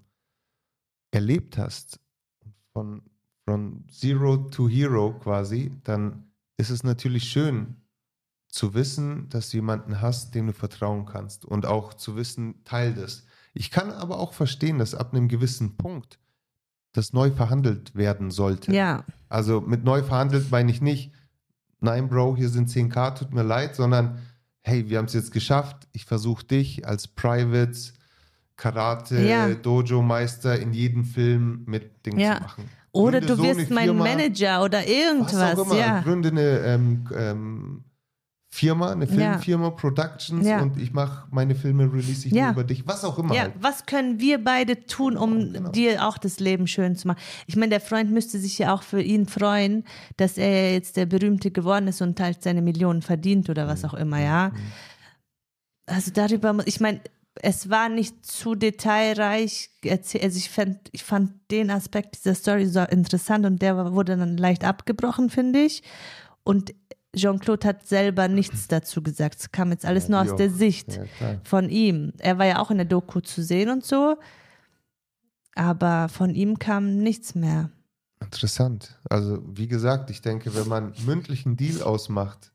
[1.12, 2.00] erlebt hast,
[2.72, 3.02] von,
[3.44, 7.76] von Zero to Hero quasi, dann ist es natürlich schön
[8.48, 12.94] zu wissen, dass du jemanden hast, dem du vertrauen kannst und auch zu wissen, teil
[12.94, 13.26] das.
[13.54, 16.20] Ich kann aber auch verstehen, dass ab einem gewissen Punkt
[16.98, 18.72] das neu verhandelt werden sollte.
[18.74, 21.12] ja, Also mit neu verhandelt meine ich nicht,
[21.80, 24.18] nein, Bro, hier sind 10k, tut mir leid, sondern
[24.62, 25.88] hey, wir haben es jetzt geschafft.
[25.94, 27.94] Ich versuche dich als Privates,
[28.58, 29.48] Karate, Ja.
[29.54, 32.38] Dojo-Meister in jedem Film mit Ding Ja.
[32.38, 32.70] zu machen.
[32.92, 35.60] oder Gründe du so wirst mein Manager oder Was irgendwas.
[35.60, 35.78] auch immer.
[35.78, 36.02] Ja.
[36.02, 37.84] Gründe eine ähm, ähm,
[38.50, 39.12] Firma, eine Ja.
[39.12, 40.62] Filmfirma, Productions Ja.
[40.62, 42.52] und ich mache meine Filme, release ich Ja.
[42.52, 43.36] über dich, was auch immer.
[43.36, 43.54] Ja, halt.
[43.60, 45.70] was können wir beide tun, um Genau.
[45.72, 47.20] dir auch das Leben schön zu machen?
[47.46, 49.84] Ich meine, der Freund müsste sich ja auch für ihn freuen,
[50.16, 53.70] dass er jetzt der Berühmte geworden ist und halt seine Millionen verdient oder Mhm.
[53.70, 54.52] was auch immer, ja.
[55.86, 57.02] Also darüber, ich meine,
[57.36, 60.24] es war nicht zu detailreich erzählt.
[60.24, 64.38] Also ich fand, ich fand den Aspekt dieser Story so interessant und der wurde dann
[64.38, 65.84] leicht abgebrochen, finde ich.
[66.44, 66.74] Und
[67.16, 69.40] Jean-Claude hat selber nichts dazu gesagt.
[69.40, 70.56] Es kam jetzt alles Ja, nur aus der auch.
[70.56, 72.14] Sicht Ja, von ihm.
[72.20, 74.18] Er war ja auch in der Doku zu sehen und so,
[75.56, 77.72] aber von ihm kam nichts mehr.
[78.20, 79.00] Interessant.
[79.10, 82.52] Also, wie gesagt, ich denke, wenn man mündlichen Deal ausmacht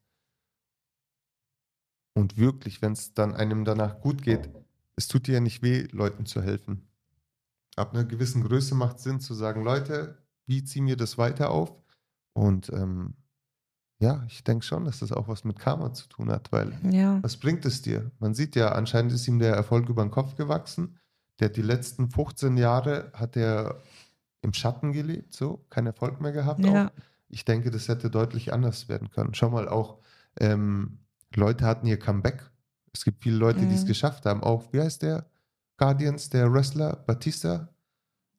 [2.14, 4.50] und wirklich, wenn es dann einem danach gut geht,
[4.96, 6.88] es tut dir ja nicht weh, Leuten zu helfen.
[7.76, 11.50] Ab einer gewissen Größe macht es Sinn zu sagen, Leute, wie ziehen wir das weiter
[11.50, 11.72] auf?
[12.34, 13.14] Und ähm,
[14.02, 17.22] ja, ich denke schon, dass das auch was mit Karma zu tun hat, weil Ja.
[17.22, 18.10] was bringt es dir?
[18.18, 20.98] Man sieht ja, anscheinend ist ihm der Erfolg über den Kopf gewachsen.
[21.38, 23.80] Der hat die letzten 15 Jahre hat er
[24.42, 26.64] im Schatten gelebt, so, keinen Erfolg mehr gehabt.
[26.64, 26.90] Ja.
[27.28, 29.34] Ich denke, das hätte deutlich anders werden können.
[29.34, 29.98] Schau mal, auch
[30.40, 30.98] ähm,
[31.34, 32.50] Leute hatten ihr Comeback.
[32.92, 33.86] Es gibt viele Leute, die es Mhm.
[33.88, 34.42] geschafft haben.
[34.42, 35.26] Auch, wie heißt der?
[35.78, 37.68] Guardians, der Wrestler, Batista?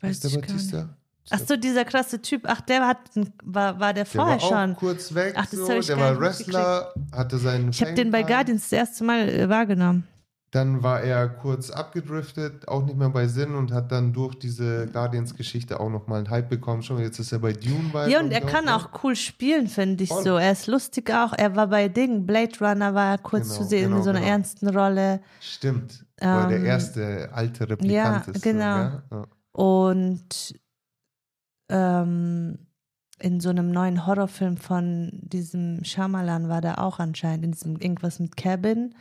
[0.02, 0.39] Weiß Ist der.
[0.41, 0.97] Batista?
[1.29, 2.97] Ach so, dieser krasse Typ, ach, der hat,
[3.43, 4.75] war, war der Der vorher war auch schon.
[4.75, 5.79] kurz weg, Ach, das so.
[5.79, 8.23] der war Wrestler, hatte seinen Ich habe den bei.
[8.23, 10.07] Guardians das erste Mal äh, wahrgenommen.
[10.51, 14.86] Dann war er kurz abgedriftet, auch nicht mehr bei Sinn und hat dann durch diese
[14.88, 16.83] Guardians-Geschichte auch nochmal einen Hype bekommen.
[16.83, 18.07] Schon jetzt ist er bei Dune bei.
[18.09, 20.23] Ja, und er kann auch cool spielen, finde ich Voll.
[20.23, 20.38] so.
[20.38, 21.33] Er ist lustig auch.
[21.36, 24.09] Er war bei Ding, Blade Runner war er kurz Genau, zu sehen genau, in so
[24.12, 24.31] einer genau.
[24.31, 25.21] ernsten Rolle.
[25.39, 26.05] Stimmt.
[26.19, 28.43] Weil der Ähm, erste alte Replikant ja, ist.
[28.43, 28.75] genau.
[28.75, 29.03] So, ja?
[29.12, 29.23] Ja.
[29.53, 30.53] Und
[31.73, 32.59] ähm,
[33.19, 38.19] in so einem neuen Horrorfilm von diesem Shyamalan war der auch anscheinend, in diesem irgendwas
[38.19, 38.95] mit Cabin.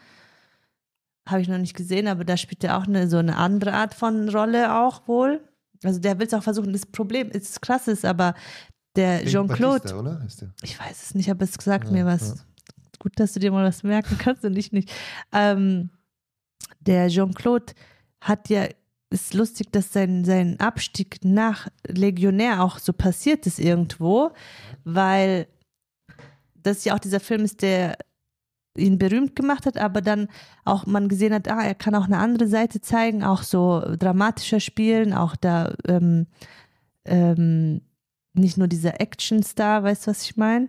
[1.28, 3.94] Habe ich noch nicht gesehen, aber da spielt er auch eine, so eine andere Art
[3.94, 5.40] von Rolle auch wohl.
[5.85, 6.72] Also der will es auch versuchen.
[6.72, 8.35] Das Problem ist krass ist, aber
[8.96, 10.26] der Jean-Claude,
[10.62, 12.28] ich weiß es nicht, aber es sagt Ja, mir was.
[12.28, 12.35] ja.
[12.98, 14.90] Gut, dass du dir mal was merken kannst und ich nicht.
[15.32, 15.90] Ähm,
[16.80, 17.72] der Jean-Claude
[18.20, 18.66] hat ja,
[19.12, 24.33] ist lustig, dass sein, sein Abstieg nach Legionär auch so passiert ist irgendwo,
[24.85, 25.46] weil
[26.55, 27.96] das ja auch dieser Film ist, der
[28.77, 30.29] ihn berühmt gemacht hat, aber dann
[30.64, 34.61] auch man gesehen hat, ah, er kann auch eine andere Seite zeigen, auch so dramatischer
[34.61, 36.27] spielen, auch da ähm,
[37.05, 37.83] ähm,
[38.35, 40.68] nicht nur dieser Actionstar, weißt du, was ich meine?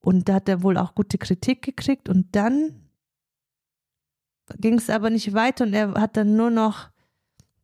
[0.00, 2.82] Und da hat er wohl auch gute Kritik gekriegt und dann
[4.58, 6.90] ging es aber nicht weiter und er hat dann nur noch,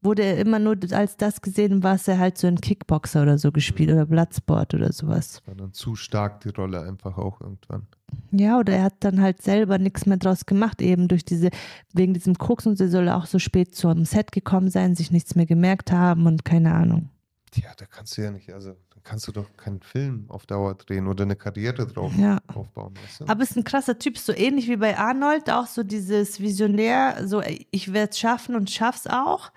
[0.00, 3.50] wurde er immer nur als das gesehen, was er halt so in Kickboxer oder so
[3.50, 5.42] gespielt oder Bloodsport oder sowas.
[5.46, 7.86] War dann zu stark die Rolle einfach auch irgendwann.
[8.30, 11.50] Ja, oder er hat dann halt selber nichts mehr draus gemacht, eben durch diese,
[11.92, 15.34] wegen diesem Koks und so soll auch so spät zum Set gekommen sein, sich nichts
[15.34, 17.10] mehr gemerkt haben und keine Ahnung.
[17.50, 20.74] Tja, da kannst du ja nicht, also Dann kannst du doch keinen Film auf Dauer
[20.74, 22.38] drehen oder eine Karriere drauf Ja.
[22.54, 22.94] aufbauen.
[23.02, 23.28] Weißt du?
[23.28, 27.42] Aber ist ein krasser Typ, so ähnlich wie bei Arnold, auch so dieses Visionär, so
[27.70, 29.50] ich werde es schaffen und schaff's auch.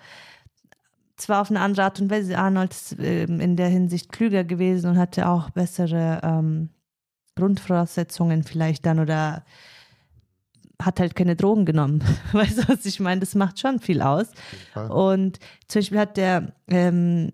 [1.22, 4.90] Zwar auf eine andere Art und Weise, Arnold ist ähm, in der Hinsicht klüger gewesen
[4.90, 6.70] und hatte auch bessere ähm,
[7.36, 9.44] Grundvoraussetzungen vielleicht dann oder
[10.82, 12.02] hat halt keine Drogen genommen.
[12.32, 13.20] Weißt du, was ich meine?
[13.20, 14.32] Das macht schon viel aus.
[14.88, 17.32] Und zum Beispiel hat der ähm,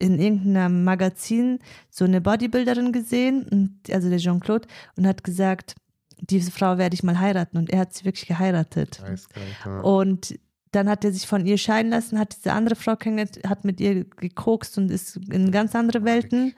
[0.00, 4.66] in irgendeinem Magazin so eine Bodybuilderin gesehen, also der Jean-Claude,
[4.96, 5.76] und hat gesagt,
[6.18, 7.56] diese Frau werde ich mal heiraten.
[7.56, 9.00] Und er hat sie wirklich geheiratet.
[9.04, 9.80] Eiskalt, ja.
[9.82, 10.36] Und
[10.76, 13.80] dann hat er sich von ihr scheiden lassen, hat diese andere Frau kennengelernt, hat mit
[13.80, 16.54] ihr gekokst und ist in ganz andere Welten.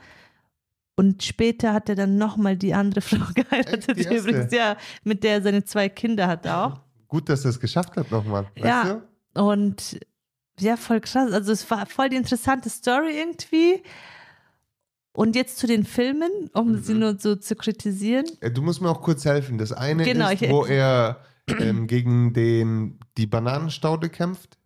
[0.96, 4.16] Und später hat er dann nochmal die andere Frau geheiratet, die erste?
[4.16, 6.80] übrigens, ja, mit der er seine zwei Kinder hat auch.
[7.06, 8.46] Gut, dass er es geschafft hat nochmal.
[8.56, 9.00] Ja.
[9.34, 9.40] du?
[9.42, 9.98] Und
[10.60, 11.32] ja, voll krass.
[11.32, 13.82] Also es war voll die interessante Story irgendwie.
[15.12, 16.82] Und jetzt zu den Filmen, um Mhm.
[16.82, 18.26] sie nur so zu kritisieren.
[18.40, 19.56] Äh, Du musst mir auch kurz helfen.
[19.58, 21.20] Das eine Genau, ist, wo er
[21.60, 24.58] ähm, gegen den, die Bananenstaude kämpft.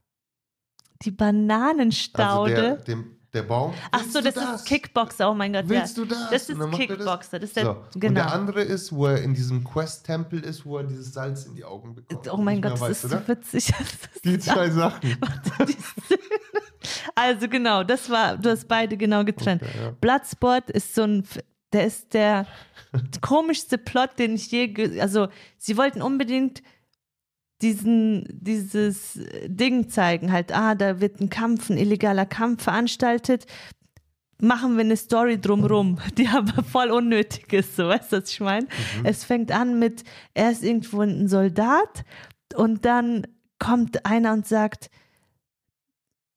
[1.03, 2.55] Die Also Bananenstaude.
[2.55, 3.73] der, dem, der Baum.
[3.91, 5.31] Ach so, du das, ist Kickboxer.
[5.31, 6.05] Oh mein Gott, Willst ja.
[6.05, 6.31] du das?
[6.31, 6.97] Das Und ist dann macht er das.
[6.99, 7.39] Kickboxer.
[7.39, 7.71] Das ist der, So.
[7.71, 8.15] Und genau.
[8.15, 11.65] der andere ist, wo er in diesem Quest-Tempel ist, wo er dieses Salz in die
[11.65, 12.31] Augen bekommt.
[12.31, 13.23] oh mein Gott, das weiß, ist oder?
[13.27, 13.73] so witzig.
[14.25, 15.17] Die zwei Sachen.
[17.15, 19.63] also genau, das war, du hast beide genau getrennt.
[19.63, 19.91] Okay, ja.
[20.01, 21.25] Bloodsport ist so ein,
[21.73, 22.47] der ist der
[23.21, 26.63] komischste Plot, den ich je, also sie wollten unbedingt
[27.63, 33.47] diesen, dieses Ding zeigen, halt, ah, da wird ein Kampf, ein illegaler Kampf veranstaltet,
[34.41, 38.41] machen wir eine Story drumrum, die aber voll unnötig ist, so, weißt du, was ich
[38.41, 38.67] meine?
[39.05, 42.05] Es fängt an mit, er ist irgendwo ein Soldat
[42.55, 43.27] und dann
[43.59, 44.91] kommt einer und sagt,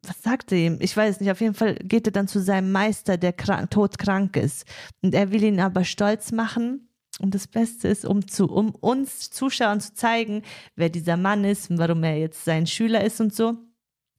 [0.08, 0.78] was sagt er ihm?
[0.82, 4.38] Ich weiß nicht, auf jeden Fall geht er dann zu seinem Meister, der krank, todkrank
[4.38, 4.66] ist.
[5.02, 6.85] Und er will ihn aber stolz machen.
[7.20, 10.44] Und das Beste ist, um, zu, um uns Zuschauern zu zeigen,
[10.76, 13.58] wer dieser Mann ist und warum er jetzt sein Schüler ist und so,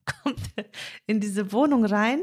[0.22, 0.64] kommt er
[1.06, 2.20] in diese Wohnung rein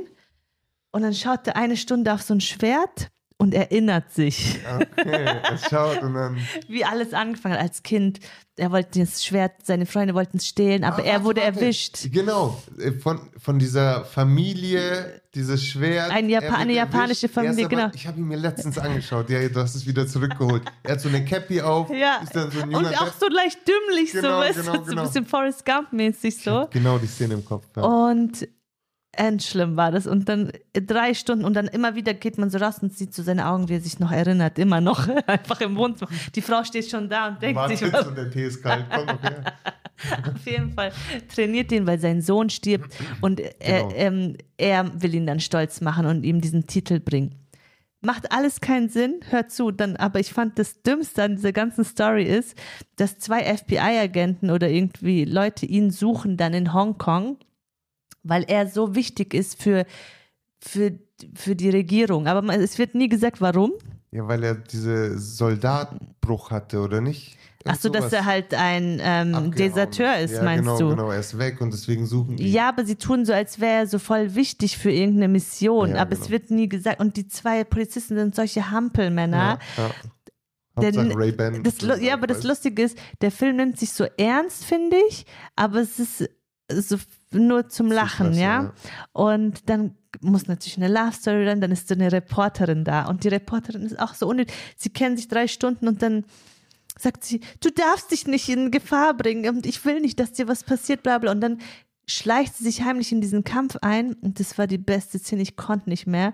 [0.92, 4.60] und dann schaut er eine Stunde auf so ein Schwert und erinnert sich,
[4.98, 6.38] Okay, er schaut und dann.
[6.68, 8.20] wie alles angefangen hat als Kind.
[8.56, 11.60] Er wollte das Schwert, seine Freunde wollten es stehlen, aber Ah, er wurde warte.
[11.60, 12.08] erwischt.
[12.12, 16.12] Genau, äh, von, von dieser Familie, dieses Schwert.
[16.12, 17.34] Ein Japa- wird eine japanische erwischt.
[17.34, 17.90] Familie, aber, genau.
[17.96, 20.62] Ich habe ihn mir letztens angeschaut, ja, du hast es wieder zurückgeholt.
[20.84, 23.60] Er hat so eine Cappy auf, Ja, ist dann so ein und auch so leicht
[23.68, 25.02] dümmlich, so, Genau, weißt genau, du, so genau.
[25.02, 26.68] ein bisschen Forrest Gump-mäßig so.
[26.72, 27.66] Genau die Szene im Kopf.
[27.76, 27.82] Ja.
[27.84, 28.48] Und
[29.16, 30.08] endschlimm war das.
[30.08, 33.24] Und dann drei Stunden und dann immer wieder geht man so raus und sieht so
[33.24, 36.10] seine Augen, wie er sich noch erinnert, immer noch, einfach im Wohnzimmer.
[36.36, 38.86] Die Frau steht schon da und denkt Warte sich, jetzt und der Tee ist kalt,
[38.90, 39.44] komm her.
[40.36, 40.92] auf jeden Fall
[41.34, 43.92] trainiert ihn, weil sein Sohn stirbt und er, Genau.
[43.96, 47.36] ähm, er will ihn dann stolz machen und ihm diesen Titel bringen.
[48.02, 49.72] Macht alles keinen Sinn, hört zu.
[49.72, 52.58] Dann, aber ich fand das Dümmste an dieser ganzen Story ist,
[52.98, 57.38] dass zwei FBI-Agenten oder irgendwie Leute ihn suchen dann in Hongkong,
[58.24, 59.86] weil er so wichtig ist für,
[60.60, 60.98] für,
[61.36, 62.28] für die Regierung.
[62.28, 63.74] Aber es wird nie gesagt, warum.
[64.12, 67.38] Ja, weil er diese Soldatbruch hatte, oder nicht?
[67.66, 70.90] Ach so, dass er halt ein ähm, Deserteur ist, ja, meinst genau, du?
[70.90, 72.52] Genau, er ist weg und deswegen suchen die.
[72.52, 75.92] Ja, aber sie tun so, als wäre er so voll wichtig für irgendeine Mission.
[75.92, 76.32] Ja, aber es genau.
[76.32, 77.00] wird nie gesagt.
[77.00, 79.60] Und die zwei Polizisten sind solche Hampelmänner.
[79.78, 79.92] ja, ja.
[80.76, 81.64] Ray-Ban.
[81.64, 85.26] Das, Lu- ja, aber das Lustige ist, der Film nimmt sich so ernst, finde ich,
[85.56, 86.30] aber es ist
[86.70, 86.98] so
[87.34, 88.74] nur zum Lachen, Klasse, ja?
[89.12, 93.24] Und dann muss natürlich eine Love Story rein, dann ist so eine Reporterin da und
[93.24, 94.56] die Reporterin ist auch so unnötig.
[94.78, 96.26] Sie kennen sich drei Stunden und dann
[96.98, 100.48] sagt sie, du darfst dich nicht in Gefahr bringen und ich will nicht, dass dir
[100.48, 101.32] was passiert, bla bla.
[101.32, 101.60] Und dann
[102.08, 105.56] schleicht sie sich heimlich in diesen Kampf ein und das war die beste Szene, ich
[105.56, 106.34] konnte nicht mehr.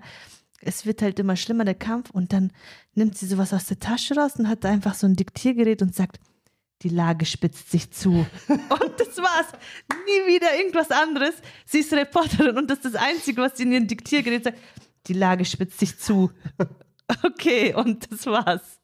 [0.62, 2.52] Es wird halt immer schlimmer, der Kampf, und dann
[2.94, 6.20] nimmt sie sowas aus der Tasche raus und hat einfach so ein Diktiergerät und sagt,
[6.82, 8.10] die Lage spitzt sich zu.
[8.48, 9.46] Und das war's.
[10.06, 11.34] Nie wieder irgendwas anderes.
[11.66, 14.58] Sie ist Reporterin und das ist das Einzige, was sie in ihrem Diktiergerät sagt.
[15.06, 16.30] Die Lage spitzt sich zu.
[17.24, 18.78] Okay, und das war's.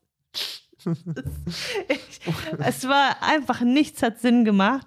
[1.88, 2.20] Ich,
[2.58, 4.86] es war einfach nichts hat Sinn gemacht.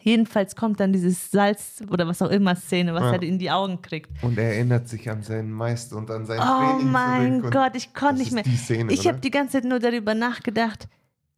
[0.00, 3.12] Jedenfalls kommt dann dieses Salz oder was auch immer Szene, was Ja.
[3.12, 4.10] er in die Augen kriegt.
[4.22, 7.92] Und er erinnert sich an seinen Meister und an sein Oh Training mein Gott, ich
[7.92, 8.44] konnte nicht mehr.
[8.44, 10.88] Szene, Ich habe die ganze Zeit nur darüber nachgedacht,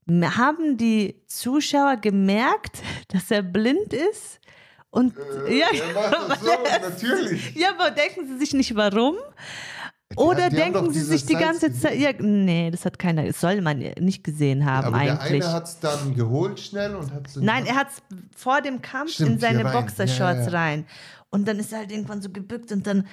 [0.09, 4.41] haben die Zuschauer gemerkt, dass er blind ist?
[4.91, 5.15] Und
[5.47, 5.67] Äh, ja,
[6.29, 6.51] das so,
[6.83, 7.55] natürlich.
[7.55, 9.17] ja, aber denken sie sich nicht warum?
[10.13, 13.41] Die Oder haben- denken sie sich die ganze Zeit, ja, nee, das hat keiner, das
[13.41, 15.45] soll man nicht gesehen haben Aber der eigentlich.
[15.45, 18.03] eine hat es dann geholt schnell und hat so Nein, er hat es
[18.37, 19.63] vor dem Kampf Stimmt, in seine.
[19.63, 20.59] Boxershorts Ja, ja, ja.
[20.59, 20.87] rein.
[21.31, 23.07] Und dann ist er halt irgendwann so gebückt und dann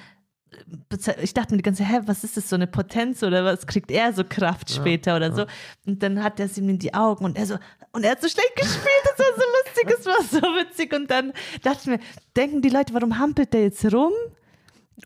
[1.22, 3.66] ich dachte mir die ganze Zeit, hä, was ist das, so eine Potenz oder was
[3.66, 5.46] kriegt er so Kraft Ja, später oder so?
[5.86, 7.58] Und dann hat er sie ihm in die Augen und er so,
[7.92, 10.94] und er hat so schlecht gespielt, das war so lustig, es war so witzig.
[10.94, 11.32] Und dann
[11.62, 12.00] dachte ich mir,
[12.36, 14.12] denken die Leute, warum hampelt der jetzt rum?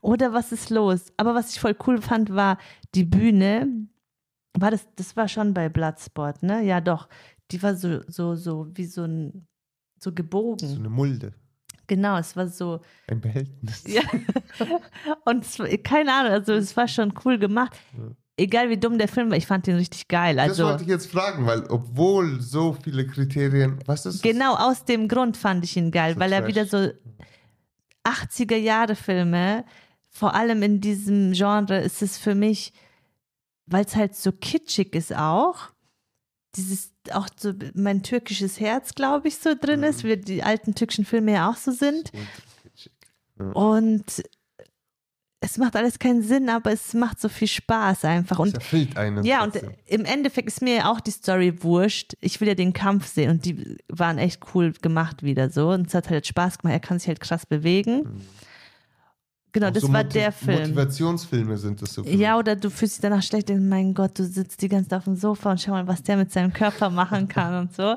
[0.00, 1.12] Oder was ist los?
[1.16, 2.58] Aber was ich voll cool fand, war
[2.94, 3.88] die Bühne.
[4.58, 6.62] War das, das war schon bei Bloodsport, ne?
[6.62, 7.08] Ja, doch.
[7.50, 9.46] Die war so, so, so, wie so ein,
[9.98, 10.68] so gebogen.
[10.68, 11.34] So eine Mulde.
[11.94, 13.84] Genau, es war so, Ein Behältnis.
[13.86, 14.00] ja.
[15.24, 17.72] Und es, keine Ahnung, also es war schon cool gemacht.
[17.96, 18.04] Ja.
[18.38, 20.36] Egal wie dumm der Film war, ich fand den richtig geil.
[20.36, 24.22] Das Also wollte ich jetzt fragen, weil obwohl so viele Kriterien, was ist das?
[24.22, 26.88] genau aus dem Grund fand ich ihn geil, So weil er wieder so
[28.04, 29.64] 80er Jahre Filme,
[30.10, 32.72] vor allem in diesem Genre ist es für mich,
[33.66, 35.68] weil es halt so kitschig ist auch.
[36.56, 39.84] Dieses auch so mein türkisches Herz, glaube ich, so drin Mhm.
[39.86, 42.12] ist, wie die alten türkischen Filme ja auch so sind.
[42.62, 42.92] Kitschig.
[43.54, 44.22] Und
[45.44, 48.38] es macht alles keinen Sinn, aber es macht so viel Spaß einfach.
[48.38, 49.24] Und es erfüllt einen.
[49.24, 52.12] ja, und im Endeffekt ist mir auch die Story wurscht.
[52.20, 55.70] Ich will ja den Kampf sehen und die waren echt cool gemacht wieder so.
[55.70, 56.74] Und es hat halt Spaß gemacht.
[56.74, 58.22] Er kann sich halt krass bewegen.
[59.52, 60.60] Genau, Auch das so war Motiv- der Film.
[60.60, 62.02] Motivationsfilme sind das so.
[62.04, 64.98] Ja, oder du fühlst dich danach schlecht, denkst, mein Gott, du sitzt die ganze Zeit
[65.00, 67.96] auf dem Sofa und schau mal, was der mit seinem Körper machen kann und so.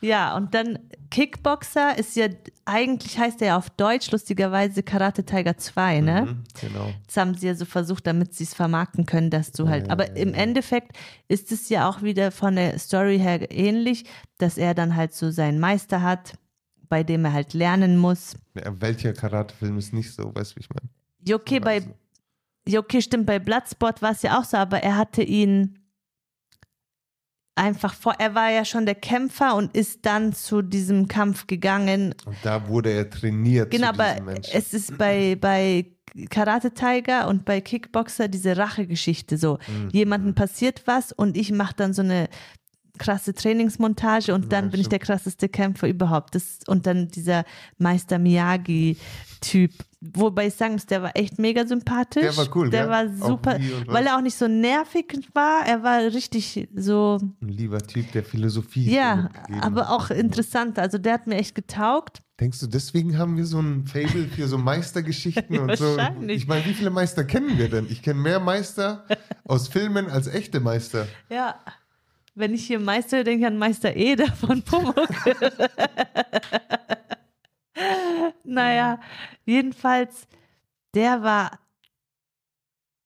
[0.00, 0.80] Ja, und dann
[1.12, 2.26] Kickboxer ist ja,
[2.64, 6.22] eigentlich heißt er ja auf Deutsch lustigerweise Karate Tiger 2, ne?
[6.22, 6.92] Mhm, genau.
[7.06, 9.86] Das haben sie ja so versucht, damit sie es vermarkten können, dass du halt.
[9.86, 10.34] Ja, aber im.
[10.34, 10.96] Endeffekt
[11.28, 14.04] ist es ja auch wieder von der Story her ähnlich,
[14.38, 16.34] dass er dann halt so seinen Meister hat,
[16.92, 18.36] bei dem er halt lernen muss.
[18.54, 20.90] Ja, welcher Karatefilm ist nicht so, weißt du, wie ich meine?
[21.26, 21.82] Ja, okay, bei,
[22.76, 25.78] okay, stimmt, bei Bloodsport war es ja auch so, aber er hatte ihn
[27.54, 32.14] einfach vor, er war ja schon der Kämpfer und ist dann zu diesem Kampf gegangen.
[32.26, 33.70] Und da wurde er trainiert.
[33.70, 34.16] Genau, aber
[34.52, 35.86] es ist bei, bei
[36.28, 39.58] Karate Tiger und bei Kickboxer diese Rachegeschichte so.
[39.66, 39.88] Mhm.
[39.92, 42.28] Jemandem passiert was und ich mache dann so eine
[42.98, 46.34] krasse Trainingsmontage und dann Ja, bin ich der krasseste Kämpfer überhaupt.
[46.34, 47.44] Das, und dann dieser
[47.78, 49.72] Meister Miyagi-Typ.
[50.00, 52.22] Wobei ich sagen muss, der war echt mega sympathisch.
[52.22, 52.90] Der war cool, Der gell?
[52.90, 55.64] war super, weil er auch nicht so nervig war.
[55.64, 59.28] Er war richtig so, Ein lieber Typ, der Philosophie ja,
[59.60, 60.78] aber auch interessant.
[60.78, 62.20] Also der hat mir echt getaugt.
[62.40, 65.96] Denkst du, deswegen haben wir so ein Fable für so Meistergeschichten und so?
[65.96, 66.38] Wahrscheinlich.
[66.38, 67.86] Ich meine, wie viele Meister kennen wir denn?
[67.88, 69.04] Ich kenne mehr Meister
[69.44, 71.06] aus Filmen als echte Meister.
[71.30, 71.54] Ja.
[72.34, 75.06] Wenn ich hier Meister denke ich an Meister Eder von Pumuckl.
[78.44, 79.00] naja,
[79.44, 80.26] jedenfalls,
[80.94, 81.58] der war,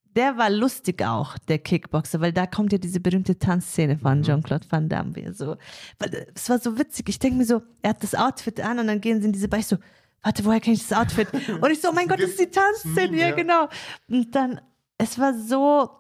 [0.05, 4.23] der war lustig auch, der Kickboxer, weil da kommt ja diese berühmte Tanzszene von Mhm.
[4.23, 5.35] Jean-Claude Van Damme.
[5.35, 5.57] So,
[5.99, 7.09] weil, äh, es war so witzig.
[7.09, 9.49] Ich denke mir so, er hat das Outfit an und dann gehen sie in diese.
[9.57, 9.77] Ich so,
[10.23, 11.29] warte, woher kenne ich das Outfit?
[11.33, 13.17] Und ich so, oh mein Gott, das ist die Tanzszene.
[13.19, 13.31] Ja.
[13.33, 13.69] genau.
[14.09, 14.61] Und dann,
[14.99, 15.91] es war so,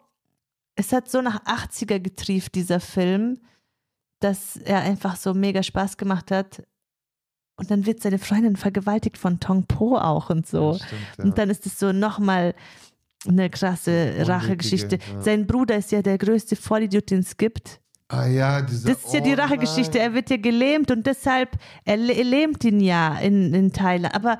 [0.76, 3.40] es hat so nach 80er getrieft, dieser Film,
[4.20, 6.62] dass er einfach so mega Spaß gemacht hat.
[7.58, 10.72] Und dann wird seine Freundin vergewaltigt von Tong Po auch und so.
[10.72, 11.24] Ja, stimmt, ja.
[11.24, 12.54] Und dann ist es so nochmal
[13.26, 14.96] eine krasse Rachegeschichte.
[14.96, 15.22] ja.
[15.22, 17.80] Sein Bruder ist ja der größte Vollidiot, den es gibt.
[18.08, 18.88] ah ja, diese.
[18.88, 19.98] Das ist ja die oh Rachegeschichte.
[19.98, 24.14] Er wird ja gelähmt und deshalb, er, er lähmt ihn ja in, in Thailand.
[24.14, 24.38] Aber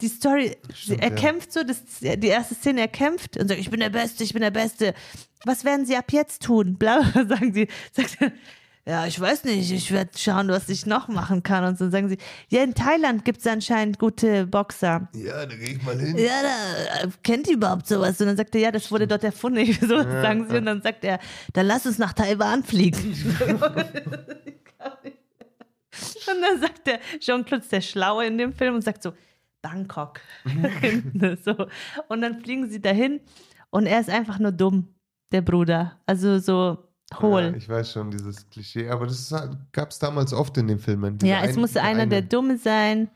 [0.00, 1.14] die Story, Stimmt, er ja.
[1.14, 4.32] kämpft so, das, die erste Szene, er kämpft und sagt, ich bin der Beste, ich
[4.32, 4.94] bin der Beste.
[5.44, 6.76] Was werden sie ab jetzt tun?
[6.76, 7.68] Bla, sagen sie.
[7.92, 8.32] Sagt er,
[8.86, 11.62] ja, ich weiß nicht, ich werde schauen, was ich noch machen kann.
[11.64, 12.16] Und so sagen sie,
[12.48, 15.08] ja, in Thailand gibt es anscheinend gute Boxer.
[15.14, 16.16] Ja, da gehe ich mal hin.
[16.16, 18.18] Ja, da, äh, kennt ihr überhaupt sowas?
[18.20, 19.58] Und dann sagt er, ja, das wurde dort erfunden.
[19.86, 20.52] So Ja, sagen sie.
[20.54, 20.58] ja.
[20.60, 21.18] Und dann sagt er,
[21.52, 23.14] dann lass uns nach Taiwan fliegen.
[23.50, 23.60] und
[26.40, 29.12] dann sagt der Jean-Claude der Schlaue in dem Film und sagt so,
[29.62, 30.20] Bangkok.
[31.44, 31.66] so.
[32.08, 33.20] Und dann fliegen sie dahin
[33.70, 34.88] und er ist einfach nur dumm,
[35.32, 35.98] der Bruder.
[36.06, 36.78] Also so
[37.20, 37.42] hohl.
[37.42, 39.34] Ja, ich weiß schon, dieses Klischee, aber das
[39.72, 41.18] gab es damals oft in den Filmen.
[41.18, 43.08] Diese Ja, es ein- muss einer eine- der Dumme sein.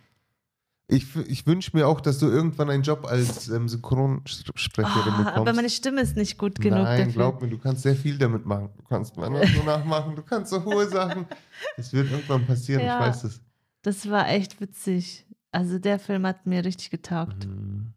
[0.88, 5.36] Ich, ich wünsche mir auch, dass du irgendwann einen Job als ähm, Synchronsprecherin Oh, bekommst.
[5.38, 7.12] aber meine Stimme ist nicht gut genug Nein, dafür.
[7.12, 8.68] glaub mir, du kannst sehr viel damit machen.
[8.76, 11.26] Du kannst Männer so nachmachen, du kannst so hohe Sachen.
[11.76, 12.98] Das wird irgendwann passieren, Ja.
[12.98, 13.40] ich weiß es.
[13.82, 15.24] Das war echt witzig.
[15.52, 17.46] Also der Film hat mir richtig getaugt.
[17.46, 17.92] Mhm.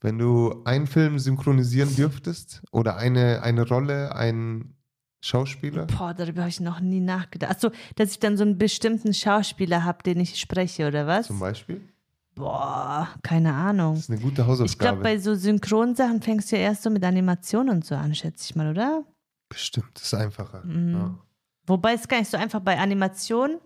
[0.00, 4.76] Wenn du einen Film synchronisieren dürftest oder eine, eine Rolle, einen
[5.20, 7.50] Schauspieler, Boah, darüber habe ich noch nie nachgedacht.
[7.50, 11.26] Achso, dass ich dann so einen bestimmten Schauspieler habe, den ich spreche, oder was?
[11.26, 11.80] zum Beispiel,
[12.36, 13.94] Boah, keine Ahnung.
[13.94, 14.78] das ist eine gute Ich Hausaufgabe.
[14.78, 18.44] glaube, bei so Synchronsachen fängst du ja erst so mit Animation und so an, schätze
[18.48, 19.02] ich mal, oder?
[19.48, 20.64] Bestimmt, das ist einfacher.
[20.64, 20.92] Mhm.
[20.92, 21.18] Ja.
[21.66, 23.58] Wobei es gar nicht so einfach bei Animation.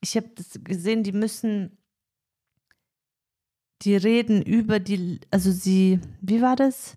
[0.00, 1.77] Ich habe das gesehen, die müssen
[3.82, 6.96] die reden über die, also sie, wie war das?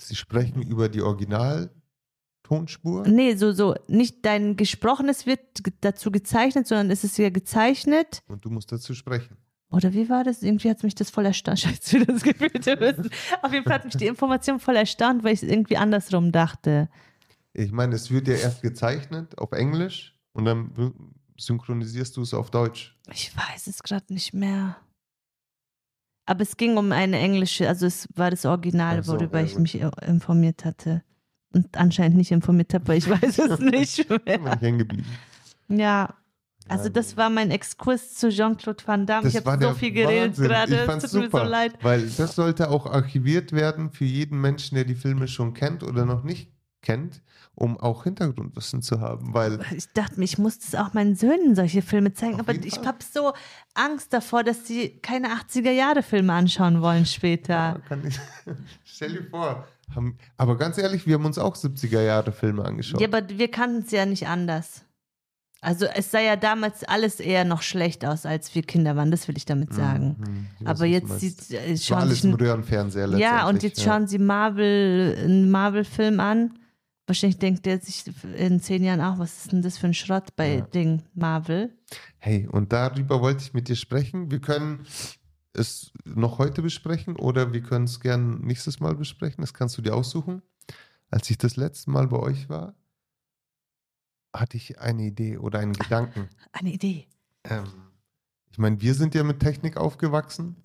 [0.00, 3.06] Sie sprechen über die Originaltonspur.
[3.08, 5.40] Nee, so, so, nicht dein Gesprochenes wird
[5.80, 8.22] dazu gezeichnet, sondern es ist ja gezeichnet.
[8.28, 9.36] Und du musst dazu sprechen.
[9.70, 10.42] Oder wie war das?
[10.42, 11.60] Irgendwie hat mich das voll erstaunt.
[11.60, 13.10] Scheiße, wie das Gefühl zu wissen.
[13.42, 16.88] Auf jeden Fall hat mich die Information voll erstaunt, weil ich es irgendwie andersrum dachte.
[17.52, 20.94] Ich meine, es wird ja erst gezeichnet auf Englisch und dann
[21.38, 22.96] synchronisierst du es auf Deutsch.
[23.12, 24.76] Ich weiß es gerade nicht mehr.
[26.26, 29.58] Aber es ging um eine englische, also es war das Original, so, worüber ja, ich
[29.58, 31.02] mich äh, informiert hatte.
[31.52, 34.60] Und anscheinend nicht informiert habe, weil ich weiß es nicht bin mehr.
[34.60, 35.06] hängen geblieben.
[35.68, 36.14] Ja,
[36.68, 39.28] also das war mein Exkurs zu Jean-Claude Van Damme.
[39.28, 40.44] ich habe so viel geredet Wahnsinn.
[40.48, 40.74] gerade.
[40.74, 41.72] Ich Es tut mir super, so leid.
[41.82, 46.04] weil das sollte auch archiviert werden für jeden Menschen, der die Filme schon kennt oder
[46.04, 46.50] noch nicht
[46.86, 47.20] kennt,
[47.56, 51.56] um auch Hintergrundwissen zu haben, weil Ich dachte mir, ich muss das auch meinen Söhnen
[51.56, 53.32] solche Filme zeigen, aber ich habe so
[53.74, 57.80] Angst davor, dass sie keine 80er-Jahre-Filme anschauen wollen später.
[57.90, 58.20] Ja, ich,
[58.84, 59.66] stell dir vor.
[59.94, 63.00] Haben, aber ganz ehrlich, wir haben uns auch 70er Jahre Filme angeschaut.
[63.00, 64.84] Ja, aber wir kannten es ja nicht anders.
[65.60, 69.26] Also es sah ja damals alles eher noch schlecht aus, als wir Kinder waren, das
[69.26, 70.16] will ich damit sagen.
[70.18, 74.18] Mhm, ich Aber jetzt sieht, äh, schauen alles im Röhrenfernseher Ja, und jetzt schauen sie
[74.18, 76.58] Marvel, einen Marvel-Film an.
[77.06, 78.04] Wahrscheinlich denkt der sich
[78.36, 80.60] in zehn Jahren auch, was ist denn das für ein Schrott bei Ja.
[80.62, 81.76] Ding Marvel?
[82.18, 84.30] Hey, und darüber wollte ich mit dir sprechen.
[84.30, 84.84] Wir können
[85.52, 89.40] es noch heute besprechen oder wir können es gern nächstes Mal besprechen.
[89.42, 90.42] Das kannst du dir aussuchen.
[91.08, 92.74] Als ich das letzte Mal bei euch war,
[94.34, 96.28] hatte ich eine Idee oder einen Gedanken.
[96.52, 97.06] Eine Idee.
[97.44, 97.64] Ähm,
[98.50, 100.56] ich meine, wir sind ja mit Technik aufgewachsen.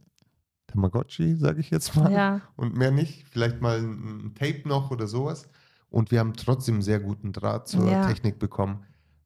[0.67, 2.11] Tamagotchi, sage ich jetzt mal.
[2.11, 2.41] Ja.
[2.55, 3.27] Und mehr nicht.
[3.29, 5.47] Vielleicht mal ein, ein Tape noch oder sowas.
[5.91, 8.07] Und wir haben trotzdem einen sehr guten Draht zur Ja.
[8.07, 8.83] Technik bekommen.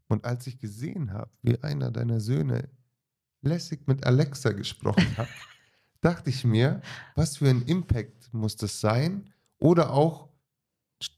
[0.08, 2.68] Und als ich gesehen habe, wie einer deiner Söhne
[3.42, 5.28] lässig mit Alexa gesprochen hat,
[6.02, 6.82] dachte ich mir,
[7.16, 9.32] was für ein Impact muss das sein?
[9.60, 10.28] Oder auch,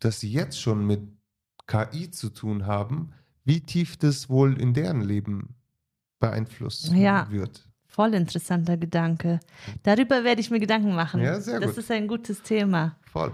[0.01, 1.01] dass sie jetzt schon mit
[1.65, 3.11] KI zu tun haben,
[3.45, 5.55] wie tief das wohl in deren Leben
[6.19, 7.29] beeinflussen Ja.
[7.31, 7.63] wird.
[7.85, 9.39] Voll interessanter Gedanke.
[9.83, 11.21] Darüber werde ich mir Gedanken machen.
[11.21, 11.79] Ja, sehr das gut.
[11.79, 12.97] ist ein gutes Thema.
[13.11, 13.33] Voll.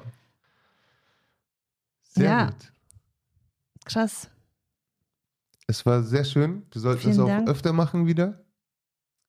[2.16, 2.46] Sehr Ja.
[2.48, 2.72] gut.
[3.86, 4.30] Krass.
[5.68, 6.64] Es war sehr schön.
[6.72, 7.50] Wir sollten Vielen es auch Dank.
[7.50, 8.44] öfter machen wieder.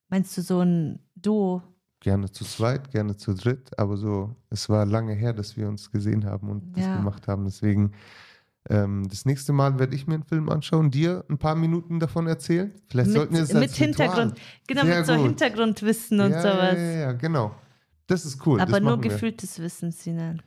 [0.08, 1.62] Meinst du so ein Duo?
[2.00, 3.76] Gerne zu zweit, gerne zu dritt.
[3.78, 6.96] Aber so, es war lange her, dass wir uns gesehen haben und das Ja.
[6.96, 7.44] gemacht haben.
[7.44, 7.92] Deswegen,
[8.68, 12.26] ähm, das nächste Mal werde ich mir einen Film anschauen, dir ein paar Minuten davon
[12.26, 12.72] erzählen.
[12.88, 14.32] Vielleicht Mit, sollten wir es mit als Hintergrund.
[14.32, 14.46] Ritual.
[14.66, 15.24] Genau, Sehr mit so gut.
[15.26, 16.74] Hintergrundwissen und ja, sowas.
[16.74, 17.54] Ja, ja, ja, genau.
[18.06, 18.60] Das ist cool.
[18.60, 19.10] Aber nur machen wir.
[19.10, 20.42] gefühltes Wissen, Sinan.